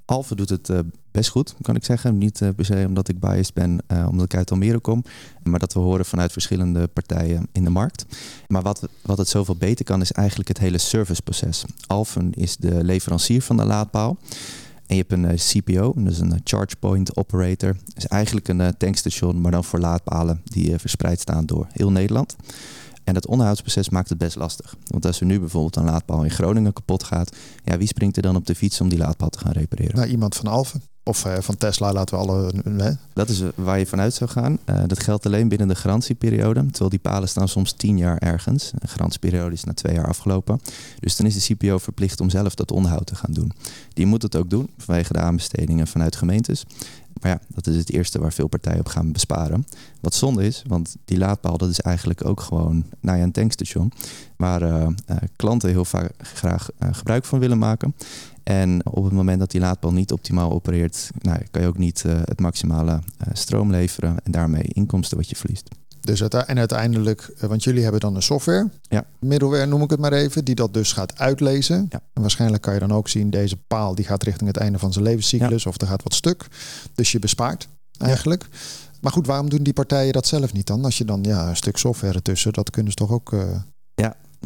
[0.06, 0.80] Alphen doet het uh,
[1.12, 2.18] best goed, kan ik zeggen.
[2.18, 5.04] Niet uh, per se omdat ik biased ben, uh, omdat ik uit Almere kom.
[5.44, 8.06] Maar dat we horen vanuit verschillende partijen in de markt.
[8.48, 11.66] Maar wat, wat het zoveel beter kan, is eigenlijk het hele serviceproces.
[11.88, 14.18] Alphen is de leverancier van de laadpaal.
[14.88, 17.74] En je hebt een CPO, dus een Charge Point Operator.
[17.74, 22.36] Dat is eigenlijk een tankstation, maar dan voor laadpalen die verspreid staan door heel Nederland.
[23.04, 24.76] En dat onderhoudsproces maakt het best lastig.
[24.88, 28.24] Want als er nu bijvoorbeeld een laadpaal in Groningen kapot gaat, ja, wie springt er
[28.24, 29.96] dan op de fiets om die laadpaal te gaan repareren?
[29.96, 30.93] Nou, iemand van Alphen.
[31.06, 32.54] Of uh, van Tesla laten we alle.
[32.66, 34.58] Uh, dat is waar je vanuit zou gaan.
[34.66, 36.66] Uh, dat geldt alleen binnen de garantieperiode.
[36.66, 38.72] Terwijl die palen staan soms tien jaar ergens.
[38.80, 40.62] De garantieperiode is na twee jaar afgelopen.
[41.00, 43.52] Dus dan is de CPO verplicht om zelf dat onderhoud te gaan doen.
[43.94, 46.66] Die moet het ook doen vanwege de aanbestedingen vanuit gemeentes.
[47.22, 49.68] Maar ja, dat is het eerste waar veel partijen op gaan besparen.
[50.00, 53.92] Wat zonde is, want die laadpaal dat is eigenlijk ook gewoon nou een tankstation.
[54.36, 54.94] Waar
[55.36, 57.94] klanten heel vaak graag gebruik van willen maken.
[58.44, 62.04] En op het moment dat die laadpaal niet optimaal opereert, nou, kan je ook niet
[62.04, 63.00] het maximale
[63.34, 65.70] stroom leveren en daarmee inkomsten wat je verliest.
[66.02, 69.06] Dus en uiteindelijk, want jullie hebben dan een software, ja.
[69.20, 71.86] middleware noem ik het maar even, die dat dus gaat uitlezen.
[71.90, 72.02] Ja.
[72.14, 74.94] En waarschijnlijk kan je dan ook zien, deze paal die gaat richting het einde van
[74.94, 75.70] zijn levenscyclus ja.
[75.70, 76.48] of er gaat wat stuk.
[76.96, 78.48] Dus je bespaart eigenlijk.
[79.02, 80.86] Maar goed, waarom doen die partijen dat zelf niet dan?
[80.86, 83.32] Als je dan ja, een stuk software ertussen, dat kunnen ze toch ook.
[83.32, 83.42] Uh...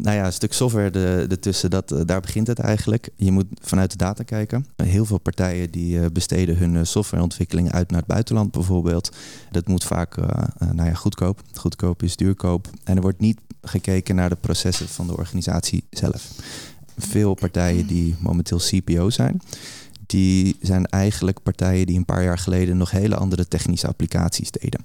[0.02, 3.08] Nou ja, een stuk software ertussen, dat, uh, daar begint het eigenlijk.
[3.16, 4.66] Je moet vanuit de data kijken.
[4.76, 9.16] Heel veel partijen die uh, besteden hun softwareontwikkeling uit naar het buitenland bijvoorbeeld.
[9.50, 10.26] Dat moet vaak uh,
[10.72, 11.42] nou ja, goedkoop.
[11.54, 12.70] Goedkoop is duurkoop.
[12.84, 16.32] En er wordt niet gekeken naar de processen van de organisatie zelf.
[16.98, 19.40] Veel partijen die momenteel CPO zijn,
[20.08, 24.84] die zijn eigenlijk partijen die een paar jaar geleden nog hele andere technische applicaties deden.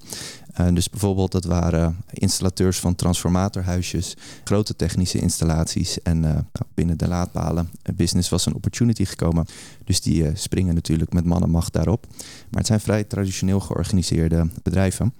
[0.59, 6.01] Uh, dus bijvoorbeeld dat waren installateurs van transformatorhuisjes, grote technische installaties.
[6.01, 9.45] En uh, nou, binnen de laadpalen business was een opportunity gekomen.
[9.83, 12.07] Dus die springen natuurlijk met man en macht daarop.
[12.49, 15.13] Maar het zijn vrij traditioneel georganiseerde bedrijven.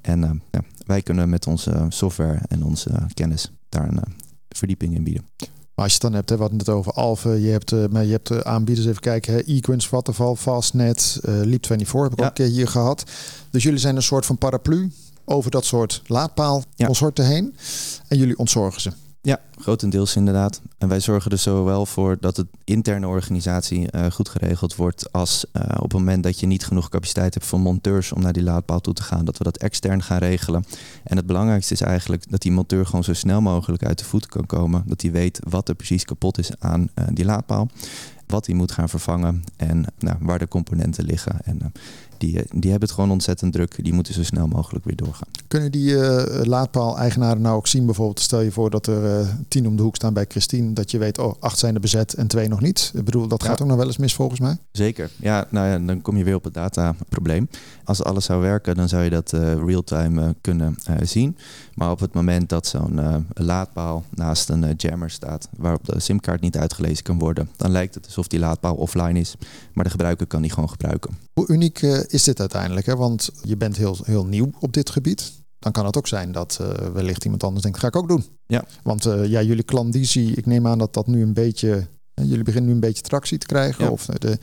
[0.00, 0.42] En
[0.86, 4.02] wij kunnen met onze software en onze kennis daar een
[4.48, 5.24] verdieping in bieden.
[5.78, 7.84] Maar als je het dan hebt, hè, we hadden het over Alphen, je hebt, uh,
[7.90, 12.24] je hebt aanbieders, even kijken, Equins, Waterval, Fastnet, uh, Leap24 heb ik ja.
[12.24, 13.04] ook een keer hier gehad.
[13.50, 14.90] Dus jullie zijn een soort van paraplu
[15.24, 17.30] over dat soort laadpaalconsorten ja.
[17.30, 17.56] heen
[18.08, 18.90] en jullie ontzorgen ze.
[19.28, 20.60] Ja, grotendeels inderdaad.
[20.78, 25.44] En wij zorgen er zowel voor dat de interne organisatie uh, goed geregeld wordt, als
[25.52, 28.42] uh, op het moment dat je niet genoeg capaciteit hebt voor monteurs om naar die
[28.42, 30.64] laadpaal toe te gaan, dat we dat extern gaan regelen.
[31.04, 34.30] En het belangrijkste is eigenlijk dat die monteur gewoon zo snel mogelijk uit de voeten
[34.30, 37.68] kan komen, dat hij weet wat er precies kapot is aan uh, die laadpaal,
[38.26, 41.36] wat hij moet gaan vervangen en nou, waar de componenten liggen.
[41.44, 41.72] En
[42.18, 43.84] die, die hebben het gewoon ontzettend druk.
[43.84, 45.28] Die moeten zo snel mogelijk weer doorgaan.
[45.48, 49.66] Kunnen die uh, laadpaal-eigenaren nou ook zien, bijvoorbeeld, stel je voor dat er uh, tien
[49.66, 52.26] om de hoek staan bij Christine, dat je weet, oh, acht zijn er bezet en
[52.26, 52.92] twee nog niet.
[52.94, 54.56] Ik bedoel, dat gaat ook nog wel eens mis volgens mij.
[54.72, 55.10] Zeker.
[55.16, 57.48] Ja, nou ja, dan kom je weer op het dataprobleem.
[57.88, 61.36] Als alles zou werken, dan zou je dat uh, real-time kunnen zien.
[61.74, 66.56] Maar op het moment dat zo'n laadpaal naast een jammer staat, waarop de simkaart niet
[66.56, 69.34] uitgelezen kan worden, dan lijkt het alsof die laadpaal offline is,
[69.72, 71.18] maar de gebruiker kan die gewoon gebruiken.
[71.32, 72.86] Hoe uniek is dit uiteindelijk?
[72.86, 72.96] Hè?
[72.96, 75.32] Want je bent heel, heel nieuw op dit gebied.
[75.58, 78.24] Dan kan het ook zijn dat uh, wellicht iemand anders denkt, ga ik ook doen.
[78.46, 78.64] Ja.
[78.82, 81.86] Want uh, ja, jullie klandizie, ik neem aan dat dat nu een beetje...
[82.14, 83.84] Jullie beginnen nu een beetje tractie te krijgen.
[83.84, 83.90] Ja.
[83.90, 84.38] Of de,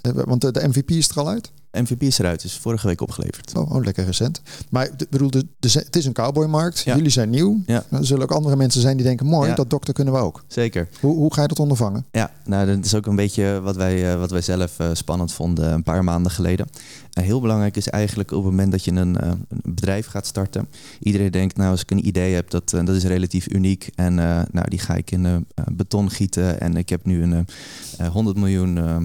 [0.00, 1.52] de, want de, de MVP is er al uit?
[1.74, 3.52] MVP is eruit, is vorige week opgeleverd.
[3.56, 4.42] Oh, oh lekker recent.
[4.70, 6.80] Maar ik bedoel, de, de, het is een cowboymarkt.
[6.80, 6.94] Ja.
[6.96, 7.60] Jullie zijn nieuw.
[7.66, 7.84] Ja.
[7.90, 9.54] Er zullen ook andere mensen zijn die denken, mooi, Ja.
[9.54, 10.44] dat dokter kunnen we ook.
[10.46, 10.88] Zeker.
[11.00, 12.04] Hoe, hoe ga je dat ondervangen?
[12.10, 15.32] Ja, nou, dat is ook een beetje wat wij, eh, wat wij zelf eh, spannend
[15.32, 16.66] vonden een paar maanden geleden.
[17.14, 20.26] En heel belangrijk is eigenlijk op het moment dat je een, eh, een bedrijf gaat
[20.26, 20.68] starten.
[21.00, 23.90] Iedereen denkt, nou, als ik een idee heb, dat, eh, dat is relatief uniek.
[23.94, 25.36] En eh, nou, die ga ik in eh,
[25.72, 26.60] beton gieten.
[26.60, 27.46] En ik heb nu een
[27.98, 28.96] eh, 100 miljoen eh,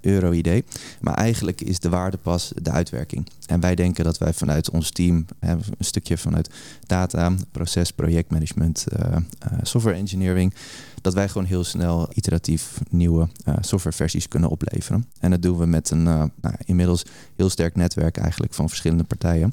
[0.00, 0.64] euro idee.
[1.00, 3.26] Maar eigenlijk is de waarde pas de uitwerking.
[3.46, 6.50] En wij denken dat wij vanuit ons team, een stukje vanuit
[6.86, 9.22] data, proces, projectmanagement, eh, eh,
[9.62, 10.54] software engineering,
[11.00, 15.06] dat wij gewoon heel snel iteratief nieuwe eh, softwareversies kunnen opleveren.
[15.20, 17.04] En dat doen we met een eh, nou, inmiddels
[17.36, 19.52] heel sterk netwerk eigenlijk van verschillende partijen.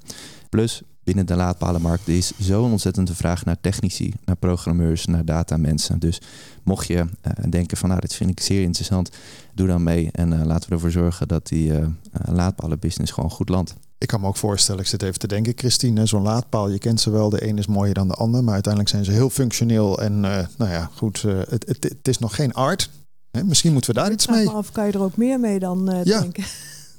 [0.50, 6.00] Plus binnen de laadpalenmarkt is zo'n ontzettende vraag naar technici, naar programmeurs, naar datamensen.
[6.00, 6.22] Dus
[6.64, 9.10] mocht je eh, denken van nou, dit vind ik zeer interessant,
[9.54, 11.74] doe dan mee en laten we ervoor zorgen dat die
[12.12, 13.76] laadpalenbusiness gewoon goed landt.
[13.98, 17.02] Ik kan me ook voorstellen, ik zit even te denken, Christine, zo'n laadpaal, je kent
[17.02, 20.02] ze wel, de een is mooier dan de ander, maar uiteindelijk zijn ze heel functioneel
[20.02, 22.90] en uh, nou ja, goed, uh, het, het, het, is nog geen art.
[23.32, 23.44] Hè?
[23.44, 24.52] Misschien moeten we daar iets mee.
[24.52, 26.20] Of kan je er ook meer mee dan uh, Ja.
[26.20, 26.44] denken?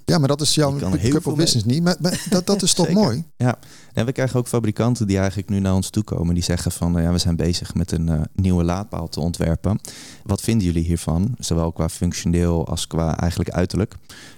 [0.09, 0.79] Ja, maar dat is jouw
[1.25, 3.25] of business niet, maar, maar dat, dat is toch mooi?
[3.37, 3.59] Ja,
[3.93, 6.35] en we krijgen ook fabrikanten die eigenlijk nu naar ons toe komen.
[6.35, 9.81] Die zeggen van, nou ja, we zijn bezig met een eh, nieuwe laadpaal te ontwerpen.
[10.25, 11.35] Wat vinden jullie hiervan?
[11.39, 13.95] Zowel qua functioneel als qua eigenlijk uiterlijk.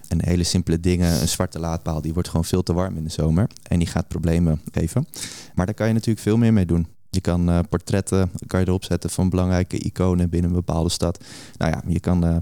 [0.08, 3.10] En hele simpele dingen, een zwarte laadpaal, die wordt gewoon veel te warm in de
[3.10, 3.50] zomer.
[3.62, 5.06] En die gaat problemen geven.
[5.54, 6.86] Maar daar kan je natuurlijk veel meer mee doen.
[7.10, 10.88] Je Je kan uh, portretten kan je erop zetten van belangrijke iconen binnen een bepaalde
[10.88, 11.24] stad.
[11.56, 12.36] Nou ja, je kan uh,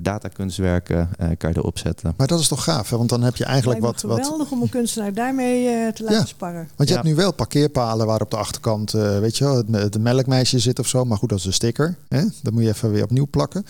[0.00, 2.14] datakunstwerken kan je erop zetten.
[2.16, 2.96] Maar dat is toch gaaf, hè?
[2.96, 4.00] want dan heb je eigenlijk wat...
[4.00, 4.52] geweldig wat...
[4.52, 6.68] om een kunstenaar daarmee te laten sparren.
[6.76, 10.00] Want je hebt nu wel parkeerpalen waar op de achterkant, weet je wel, het, het
[10.00, 11.04] melkmeisje zit of zo.
[11.04, 11.96] Maar goed, dat is een sticker.
[12.08, 12.24] Hè?
[12.42, 13.64] Dat moet je even weer opnieuw plakken.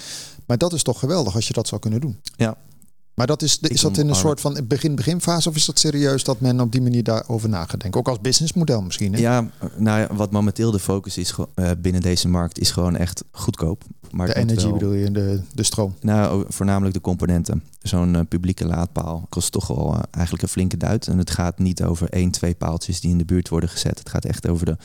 [0.46, 2.20] Maar dat is toch geweldig als je dat zou kunnen doen.
[2.36, 2.56] Ja,
[3.16, 6.40] maar dat is, is dat in een soort van begin-beginfase of is dat serieus dat
[6.40, 8.00] men op die manier daarover na gaat denken?
[8.00, 9.12] Ook als businessmodel misschien?
[9.12, 9.20] Hè?
[9.20, 13.24] Ja, nou ja, wat momenteel de focus is uh, binnen deze markt is gewoon echt
[13.30, 13.84] goedkoop.
[14.10, 15.94] Maar de energie bedoel je, de, de stroom?
[16.00, 17.62] Nou, voornamelijk de componenten.
[17.82, 21.06] Zo'n uh, publieke laadpaal kost toch wel uh, eigenlijk een flinke duit.
[21.06, 23.98] En het gaat niet over één, twee paaltjes die in de buurt worden gezet.
[23.98, 24.76] Het gaat echt over de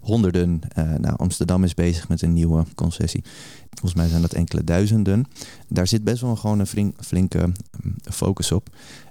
[0.00, 0.60] honderden.
[0.74, 3.24] nou, Amsterdam is bezig met een nieuwe concessie.
[3.70, 5.26] Volgens mij zijn dat enkele duizenden.
[5.68, 7.38] Daar zit best wel gewoon een flinke
[7.82, 8.68] mm, focus op.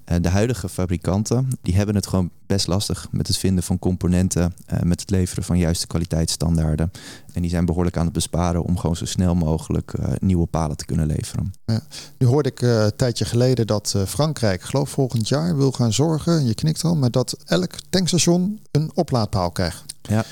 [0.10, 4.54] Eh, de huidige fabrikanten die hebben het gewoon best lastig met het vinden van componenten,
[4.74, 6.92] uh, met het leveren van juiste kwaliteitsstandaarden.
[7.34, 10.86] En die zijn behoorlijk aan het besparen om gewoon zo snel mogelijk nieuwe palen te
[10.86, 11.54] kunnen leveren.
[11.66, 11.82] Ja.
[12.18, 16.54] Nu hoorde ik een tijdje geleden dat Frankrijk, geloof volgend jaar, wil gaan zorgen, je
[16.54, 19.84] knikt al, maar dat elk tankstation een oplaadpaal krijgt.
[20.02, 20.26] Ja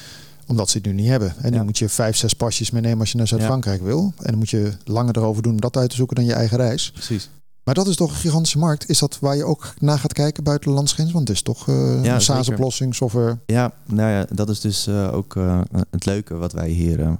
[0.47, 1.33] omdat ze het nu niet hebben.
[1.41, 4.13] En dan moet je vijf, zes pasjes meenemen als je naar Zuid-Frankrijk wil.
[4.17, 6.57] En dan moet je langer erover doen om dat uit te zoeken dan je eigen
[6.57, 6.91] reis.
[6.91, 7.29] Precies.
[7.63, 8.89] Maar dat is toch een gigantische markt.
[8.89, 11.11] Is dat waar je ook naar gaat kijken buiten de landsgrens?
[11.11, 13.37] Want het is toch uh, ja, een SaaS-oplossing, software?
[13.45, 17.17] Ja, nou ja, dat is dus uh, ook uh, het leuke wat wij hier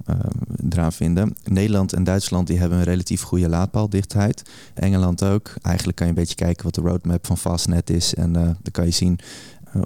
[0.70, 1.36] eraan vinden.
[1.44, 4.42] Nederland en Duitsland die hebben een relatief goede laadpaaldichtheid.
[4.74, 5.54] Engeland ook.
[5.62, 8.14] Eigenlijk kan je een beetje kijken wat de roadmap van Fastnet is.
[8.14, 9.18] En dan kan je zien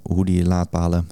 [0.02, 1.06] hoe die laadpalen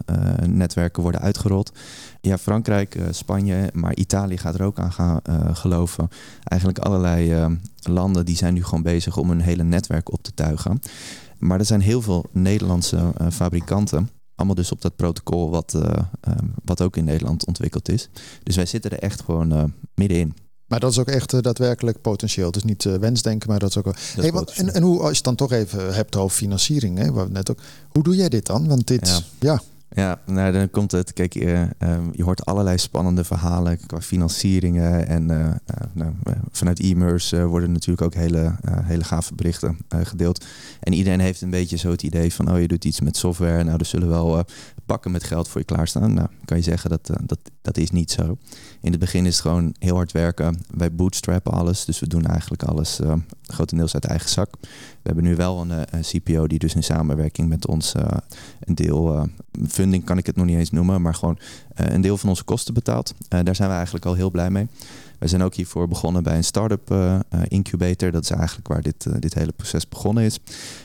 [0.46, 1.72] netwerken worden uitgerold.
[2.20, 5.20] Ja, Frankrijk, uh, Spanje, maar Italië gaat er ook aan gaan
[5.52, 6.08] geloven.
[6.44, 10.80] Eigenlijk allerlei landen die zijn nu gewoon bezig om hun hele netwerk op te tuigen.
[11.38, 14.10] Maar er zijn heel veel Nederlandse fabrikanten.
[14.34, 15.78] Allemaal dus op dat protocol wat,
[16.64, 18.08] wat ook in Nederland ontwikkeld is.
[18.42, 20.34] Dus wij zitten er echt gewoon middenin.
[20.70, 22.46] Maar dat is ook echt daadwerkelijk potentieel.
[22.46, 23.94] Het is niet wensdenken, maar dat is ook.
[24.14, 27.12] hey, wat, en, en hoe, als je het dan toch even hebt over financiering, hè,
[27.12, 27.58] waar we net ook.
[27.88, 28.68] Hoe doe jij dit dan?
[28.68, 29.20] Want dit, ja.
[29.38, 29.62] ja
[29.94, 31.12] ja, nou, dan komt het.
[31.12, 31.62] Kijk, uh,
[32.12, 35.06] je hoort allerlei spannende verhalen qua financieringen.
[35.06, 35.50] En uh,
[35.92, 36.12] nou,
[36.50, 40.44] vanuit e-mers worden natuurlijk ook hele, hele gave berichten gedeeld.
[40.80, 43.64] En iedereen heeft een beetje zo het idee van: oh, je doet iets met software.
[43.64, 44.44] Nou, er zullen wel
[44.86, 46.14] bakken met geld voor je klaarstaan.
[46.14, 48.36] Nou, kan je zeggen dat dat, dat is niet zo.
[48.80, 50.60] In het begin is het gewoon heel hard werken.
[50.70, 51.84] Wij bootstrappen alles.
[51.84, 53.00] Dus we doen eigenlijk alles
[53.42, 54.56] grotendeels uit eigen zak.
[54.60, 54.68] We
[55.02, 57.94] hebben nu wel een, een CPO die dus in samenwerking met ons
[58.60, 59.28] een deel
[59.68, 62.44] funding kan ik het nog niet eens noemen, maar gewoon uh, een deel van onze
[62.44, 63.14] kosten betaalt.
[63.28, 64.68] Uh, daar zijn we eigenlijk al heel blij mee.
[65.18, 68.10] We zijn ook hiervoor begonnen bij een start-up uh, incubator.
[68.10, 70.38] Dat is eigenlijk waar dit, dit hele proces begonnen is.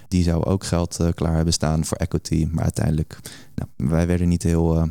[0.08, 2.48] Die zou ook geld klaar hebben staan voor equity.
[2.52, 3.20] Maar uiteindelijk,
[3.56, 4.88] nou, wij werden niet heel,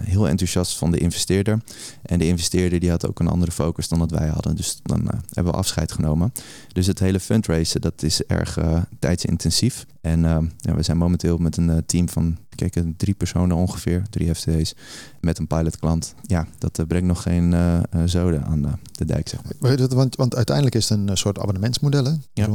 [0.00, 1.60] heel enthousiast van de investeerder.
[2.02, 4.56] En de investeerder die had ook een andere focus dan dat wij hadden.
[4.56, 6.32] Dus dan hebben we afscheid genomen.
[6.72, 8.58] Dus het hele fundraisen, dat is erg
[8.98, 9.86] tijdsintensief.
[10.00, 10.20] En
[10.58, 14.74] ja, we zijn momenteel met een team van kijk, drie personen ongeveer, drie FTE's,
[15.20, 16.14] met een pilotklant.
[16.22, 19.88] Ja, dat brengt nog geen uh, zoden aan de dijk, zeg maar.
[19.88, 22.12] Want, want uiteindelijk is het een soort abonnementsmodel, hè?
[22.32, 22.48] Ja.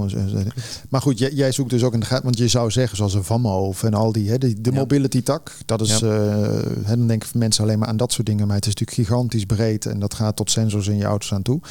[0.90, 3.14] Maar goed, jij, jij, zoekt dus ook in de gaten, want je zou zeggen, zoals
[3.14, 6.08] een VAMO en al die, hè, de, de mobility tak, dat is, ja.
[6.08, 9.46] uh, dan denken mensen alleen maar aan dat soort dingen, maar het is natuurlijk gigantisch
[9.46, 11.62] breed en dat gaat tot sensors in je auto's aan toe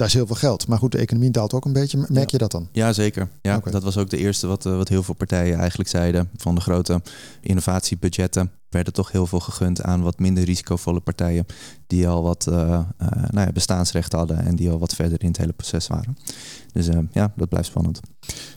[0.00, 0.66] daar is heel veel geld.
[0.66, 2.06] Maar goed, de economie daalt ook een beetje.
[2.08, 2.68] Merk je dat dan?
[2.72, 3.28] Ja, zeker.
[3.42, 6.30] Ja, Dat was ook de eerste wat, wat heel veel partijen eigenlijk zeiden.
[6.36, 7.02] Van de grote
[7.40, 11.46] innovatiebudgetten werden toch heel veel gegund aan wat minder risicovolle partijen.
[11.86, 12.82] Die al wat uh, uh,
[13.30, 16.18] nou ja, bestaansrecht hadden en die al wat verder in het hele proces waren.
[16.72, 18.00] Dus uh, ja, dat blijft spannend.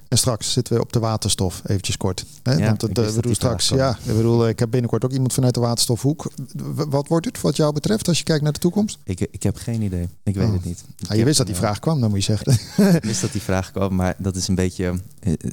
[0.08, 2.26] En straks zitten we op de waterstof, eventjes kort.
[2.44, 2.54] Hè?
[2.54, 5.54] Ja, Want het, we doen straks, ja, ik bedoel, ik heb binnenkort ook iemand vanuit
[5.54, 6.32] de waterstofhoek.
[6.76, 8.98] Wat wordt het wat jou betreft als je kijkt naar de toekomst?
[9.04, 10.08] Ik, ik heb geen idee.
[10.24, 10.54] Ik weet oh.
[10.54, 10.84] het niet.
[11.08, 12.52] Ah, je wist dat die vraag kwam, dan moet je zeggen.
[12.96, 15.00] ik wist dat die vraag kwam, maar dat is een beetje.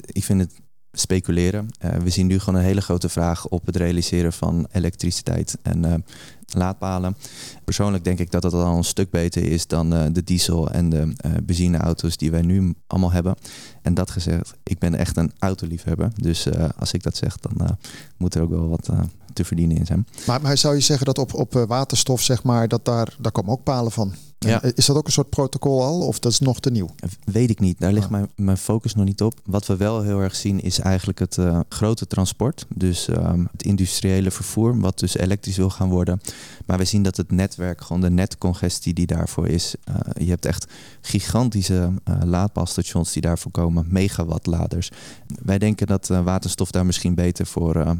[0.05, 0.51] Ik vind het
[0.91, 1.69] speculeren.
[1.85, 5.85] Uh, we zien nu gewoon een hele grote vraag op het realiseren van elektriciteit en
[5.85, 5.93] uh,
[6.53, 7.17] laadpalen.
[7.63, 10.89] Persoonlijk denk ik dat dat al een stuk beter is dan uh, de diesel en
[10.89, 13.35] de benzineauto's die wij nu allemaal hebben.
[13.81, 16.11] En dat gezegd, ik ben echt een autoliefhebber.
[16.15, 17.77] Dus als ik dat zeg, dan
[18.17, 18.89] moet er ook wel wat
[19.33, 20.07] te verdienen in zijn.
[20.25, 23.51] Maar, maar zou je zeggen dat op, op waterstof, zeg maar, dat daar, daar komen
[23.51, 24.13] ook palen van?
[24.49, 24.61] Ja.
[24.61, 26.89] En Is dat ook een soort protocol al of dat is nog te nieuw?
[27.25, 27.79] Weet ik niet.
[27.79, 28.11] Daar ligt Ah.
[28.11, 29.33] mijn, mijn focus nog niet op.
[29.45, 32.65] Wat we wel heel erg zien is eigenlijk het eh, grote transport.
[32.75, 36.21] Dus ehm, het industriële vervoer, wat dus elektrisch wil gaan worden.
[36.71, 39.75] Maar we zien dat het netwerk, gewoon de netcongestie die daarvoor is.
[39.83, 40.65] eh, je hebt echt
[41.01, 43.85] gigantische eh laadpaalstations die daarvoor komen.
[43.89, 44.91] Megawattladers.
[45.43, 47.95] Wij denken dat eh, waterstof daar misschien beter voor eh, eh,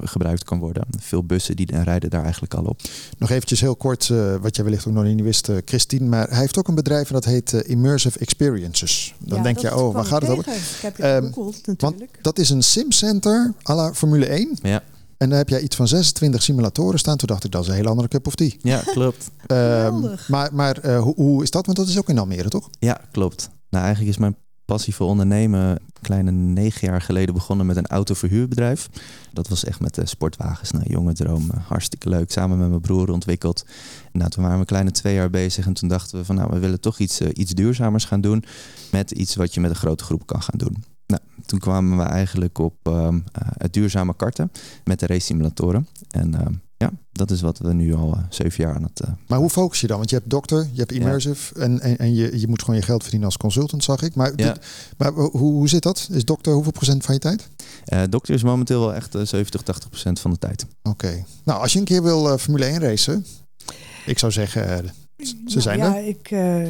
[0.00, 0.86] gebruikt kan worden.
[0.98, 2.80] Veel bussen die rijden daar eigenlijk al op.
[3.18, 6.06] Nog eventjes heel kort, eh, wat jij wellicht ook nog niet wist, Christine.
[6.08, 9.14] Maar hij heeft ook een bedrijf en dat heet Immersive Experiences.
[9.18, 10.52] Dan Ja, denk je, oh, waar gaat het over?
[10.52, 12.18] Ik heb je Ehm, gegoogeld Want natuurlijk.
[12.22, 14.58] dat is een simcenter à la Formule 1.
[14.62, 14.82] Ja,
[15.18, 17.16] En daar heb jij iets van 26 simulatoren staan.
[17.16, 18.50] Toen dacht ik, dat is een hele andere cup of tea.
[18.62, 19.30] ja klopt.
[19.46, 21.66] Ehm, maar maar eh, hoe, hoe is dat?
[21.66, 22.70] Want dat is ook in Almere, toch?
[22.78, 23.50] Ja, klopt.
[23.70, 27.86] Nou, eigenlijk is mijn passie voor ondernemen een kleine negen jaar geleden begonnen met een
[27.86, 28.88] autoverhuurbedrijf.
[29.32, 30.70] Dat was echt met de sportwagens.
[30.70, 32.30] Nou, jonge droom, eh, hartstikke leuk.
[32.30, 33.64] Samen met mijn broer ontwikkeld.
[34.12, 36.50] Nou, toen waren we een kleine twee jaar bezig en toen dachten we van nou,
[36.52, 38.44] we willen toch iets, eh, iets duurzamers gaan doen.
[38.90, 40.84] Met iets wat je met een grote groep kan gaan doen.
[41.48, 44.52] Toen kwamen we eigenlijk op ehm, eh, het duurzame karten
[44.84, 45.88] met de race simulatoren.
[46.10, 49.08] En ehm, ja, dat is wat we nu al eh, zeven jaar aan het eh,
[49.26, 49.96] Maar hoe focus je dan?
[49.98, 52.82] Want je hebt dokter, je hebt immersive en, en, en je, je moet gewoon je
[52.86, 54.14] geld verdienen als consultant, zag ik.
[54.14, 54.52] Maar, Ja.
[54.52, 54.66] dit-
[54.98, 56.08] maar hoe, hoe zit dat?
[56.12, 57.48] Is dokter hoeveel procent van je tijd?
[57.84, 60.66] Eh, dokter is momenteel wel echt eh, 70, 80 procent van de tijd.
[60.82, 61.24] Oké.
[61.44, 63.26] Nou, als je een keer wil Formule 1 racen,
[64.06, 64.90] ik zou zeggen,
[65.26, 66.06] ze Nou zijn ja, er.
[66.06, 66.62] ik eh,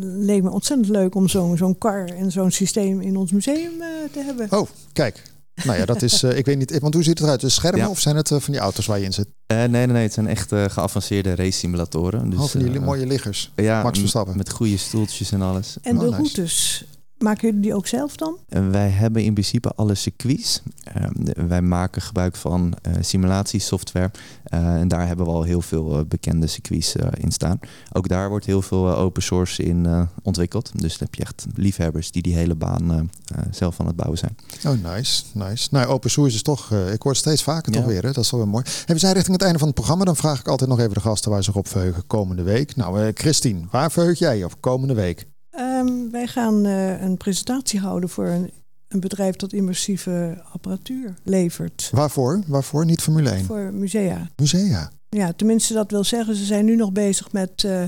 [0.00, 3.88] leek me ontzettend leuk om zo'n zo'n car en zo'n systeem in ons museum eh,
[4.12, 4.46] te hebben.
[4.52, 5.22] Oh, kijk.
[5.64, 7.40] Nou ja, dat is, eh, ik weet niet, want hoe ziet het eruit?
[7.40, 7.88] Dus schermen Ja.
[7.88, 9.28] of zijn het van die auto's waar je in zit?
[9.46, 12.30] Eh, nee, nee, nee, het zijn echt eh, geavanceerde race simulatoren.
[12.30, 13.52] Dus, oh, van die mooie liggers.
[13.56, 14.36] ja, Max Verstappen.
[14.36, 15.76] Met goede stoeltjes en alles.
[15.82, 16.16] en de oh, nice.
[16.16, 16.84] routes,
[17.24, 18.38] maken jullie die ook zelf dan?
[18.48, 20.62] En wij hebben in principe alle circuits.
[20.84, 24.10] Ehm, wij maken gebruik van eh, simulatiesoftware.
[24.44, 27.58] Eh, en daar hebben we al heel veel eh, bekende circuits eh, in staan.
[27.92, 30.70] Ook daar wordt heel veel eh, open source in eh, ontwikkeld.
[30.74, 33.96] Dus dan heb je echt liefhebbers die die hele baan eh, eh, zelf aan het
[33.96, 34.36] bouwen zijn.
[34.66, 35.68] Oh, nice, nice.
[35.70, 38.02] Nou, open source is toch, eh, ik hoor het steeds vaker toch weer.
[38.02, 38.12] Hè?
[38.12, 38.64] Dat is wel weer mooi.
[38.86, 40.04] En we zijn richting het einde van het programma.
[40.04, 42.76] Dan vraag ik altijd nog even de gasten waar ze zich op verheugen komende week.
[42.76, 45.26] Nou, eh, Christine, waar verheug jij je op komende week?
[45.56, 48.50] Ehm, wij gaan eh, een presentatie houden voor een,
[48.88, 51.88] een bedrijf dat immersieve apparatuur levert.
[51.92, 52.42] Waarvoor?
[52.46, 52.84] Waarvoor?
[52.84, 53.44] Niet Formule 1.
[53.44, 54.30] Voor musea.
[54.36, 54.90] Musea.
[55.08, 57.82] Ja, tenminste dat wil zeggen, ze zijn nu nog bezig met eh,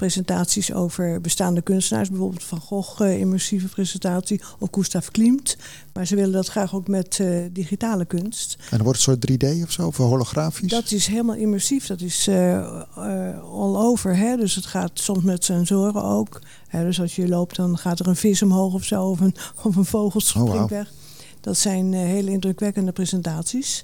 [0.00, 2.08] presentaties over bestaande kunstenaars.
[2.08, 5.56] Bijvoorbeeld Van Gogh, eh, immersieve presentatie, of Gustav Klimt.
[5.92, 8.56] Maar ze willen dat graag ook met eh, digitale kunst.
[8.58, 10.68] En dan wordt het soort 3D of zo, of holografisch?
[10.70, 14.16] Dat is helemaal immersief, dat is eh, all over.
[14.16, 14.36] Hè?
[14.36, 16.40] Dus het gaat soms met sensoren ook.
[16.68, 16.84] Hè?
[16.84, 19.76] Dus als je loopt, dan gaat er een vis omhoog of zo, of een, of
[19.76, 20.68] een vogel springt Oh, wauw.
[20.68, 20.92] weg.
[21.40, 23.82] Dat zijn hele indrukwekkende presentaties.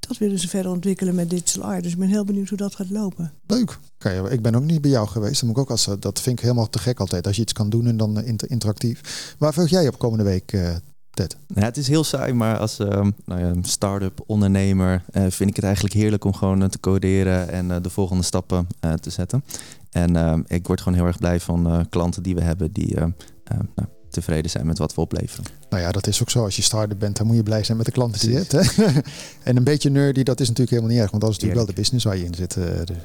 [0.00, 1.82] Dat willen ze verder ontwikkelen met digital art.
[1.82, 3.32] Dus ik ben heel benieuwd hoe dat gaat lopen.
[3.46, 3.78] Leuk.
[3.98, 5.40] Kan je- ik ben ook niet bij jou geweest.
[5.40, 7.26] Dan moet ik ook als, dat vind ik helemaal te gek altijd.
[7.26, 9.34] Als je iets kan doen en dan eh, inter- interactief.
[9.38, 10.74] Waar verheug jij op komende week, eh,
[11.10, 11.36] Ted?
[11.46, 15.56] Ja, het is heel saai, maar als ehm, nou ja, start-up ondernemer eh, vind ik
[15.56, 19.10] het eigenlijk heerlijk om gewoon eh, te coderen en eh, de volgende stappen eh, te
[19.10, 19.44] zetten.
[19.90, 22.96] En ehm, ik word gewoon heel erg blij van eh, klanten die we hebben die
[22.96, 23.02] eh,
[23.44, 25.44] eh, nou, tevreden zijn met wat we opleveren.
[25.70, 26.44] Nou ja, dat is ook zo.
[26.44, 28.52] Als je starter bent, dan moet je blij zijn met de klanten die je hebt.
[28.52, 28.84] Hè?
[29.50, 31.10] en een beetje nerdy, dat is natuurlijk helemaal niet erg.
[31.10, 32.56] Want dat is natuurlijk wel de business waar je in zit.
[32.56, 32.96] eh, dus.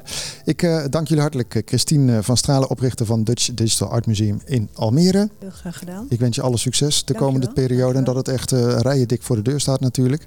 [0.44, 1.54] Ik eh, dank jullie hartelijk.
[1.54, 5.28] eh, Christine van Stralen, oprichter van Dutch Digital Art Museum in Almere.
[5.38, 6.06] Heel graag gedaan.
[6.08, 7.32] Ik wens je alle succes de Dankjewel.
[7.32, 7.98] komende periode.
[7.98, 10.24] En dat het echt eh rijen dik voor de deur staat natuurlijk.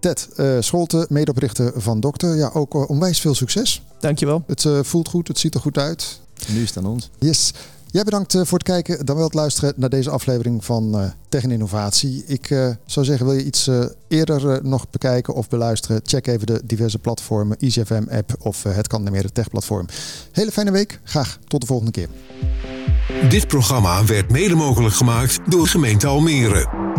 [0.00, 2.36] Ted eh Scholte, medeoprichter van Dokter.
[2.36, 3.82] Ja, ook onwijs veel succes.
[4.00, 4.44] Dankjewel.
[4.46, 6.20] Het eh, voelt goed, het ziet er goed uit.
[6.48, 7.10] Nu is het aan ons.
[7.18, 7.52] Yes.
[7.92, 11.04] Jij bedankt eh, voor het kijken, dan wel het luisteren naar deze aflevering van eh
[11.28, 12.24] Tech en Innovatie.
[12.26, 13.70] Ik eh, zou zeggen, wil je iets
[14.08, 16.00] eerder nog bekijken of beluisteren?
[16.04, 19.86] Check even de diverse platformen, EasyFM app of het kan meer Tech platform.
[20.32, 22.08] Hele fijne week, graag tot de volgende keer.
[23.28, 26.91] Dit programma werd mede mogelijk gemaakt door gemeente Almere.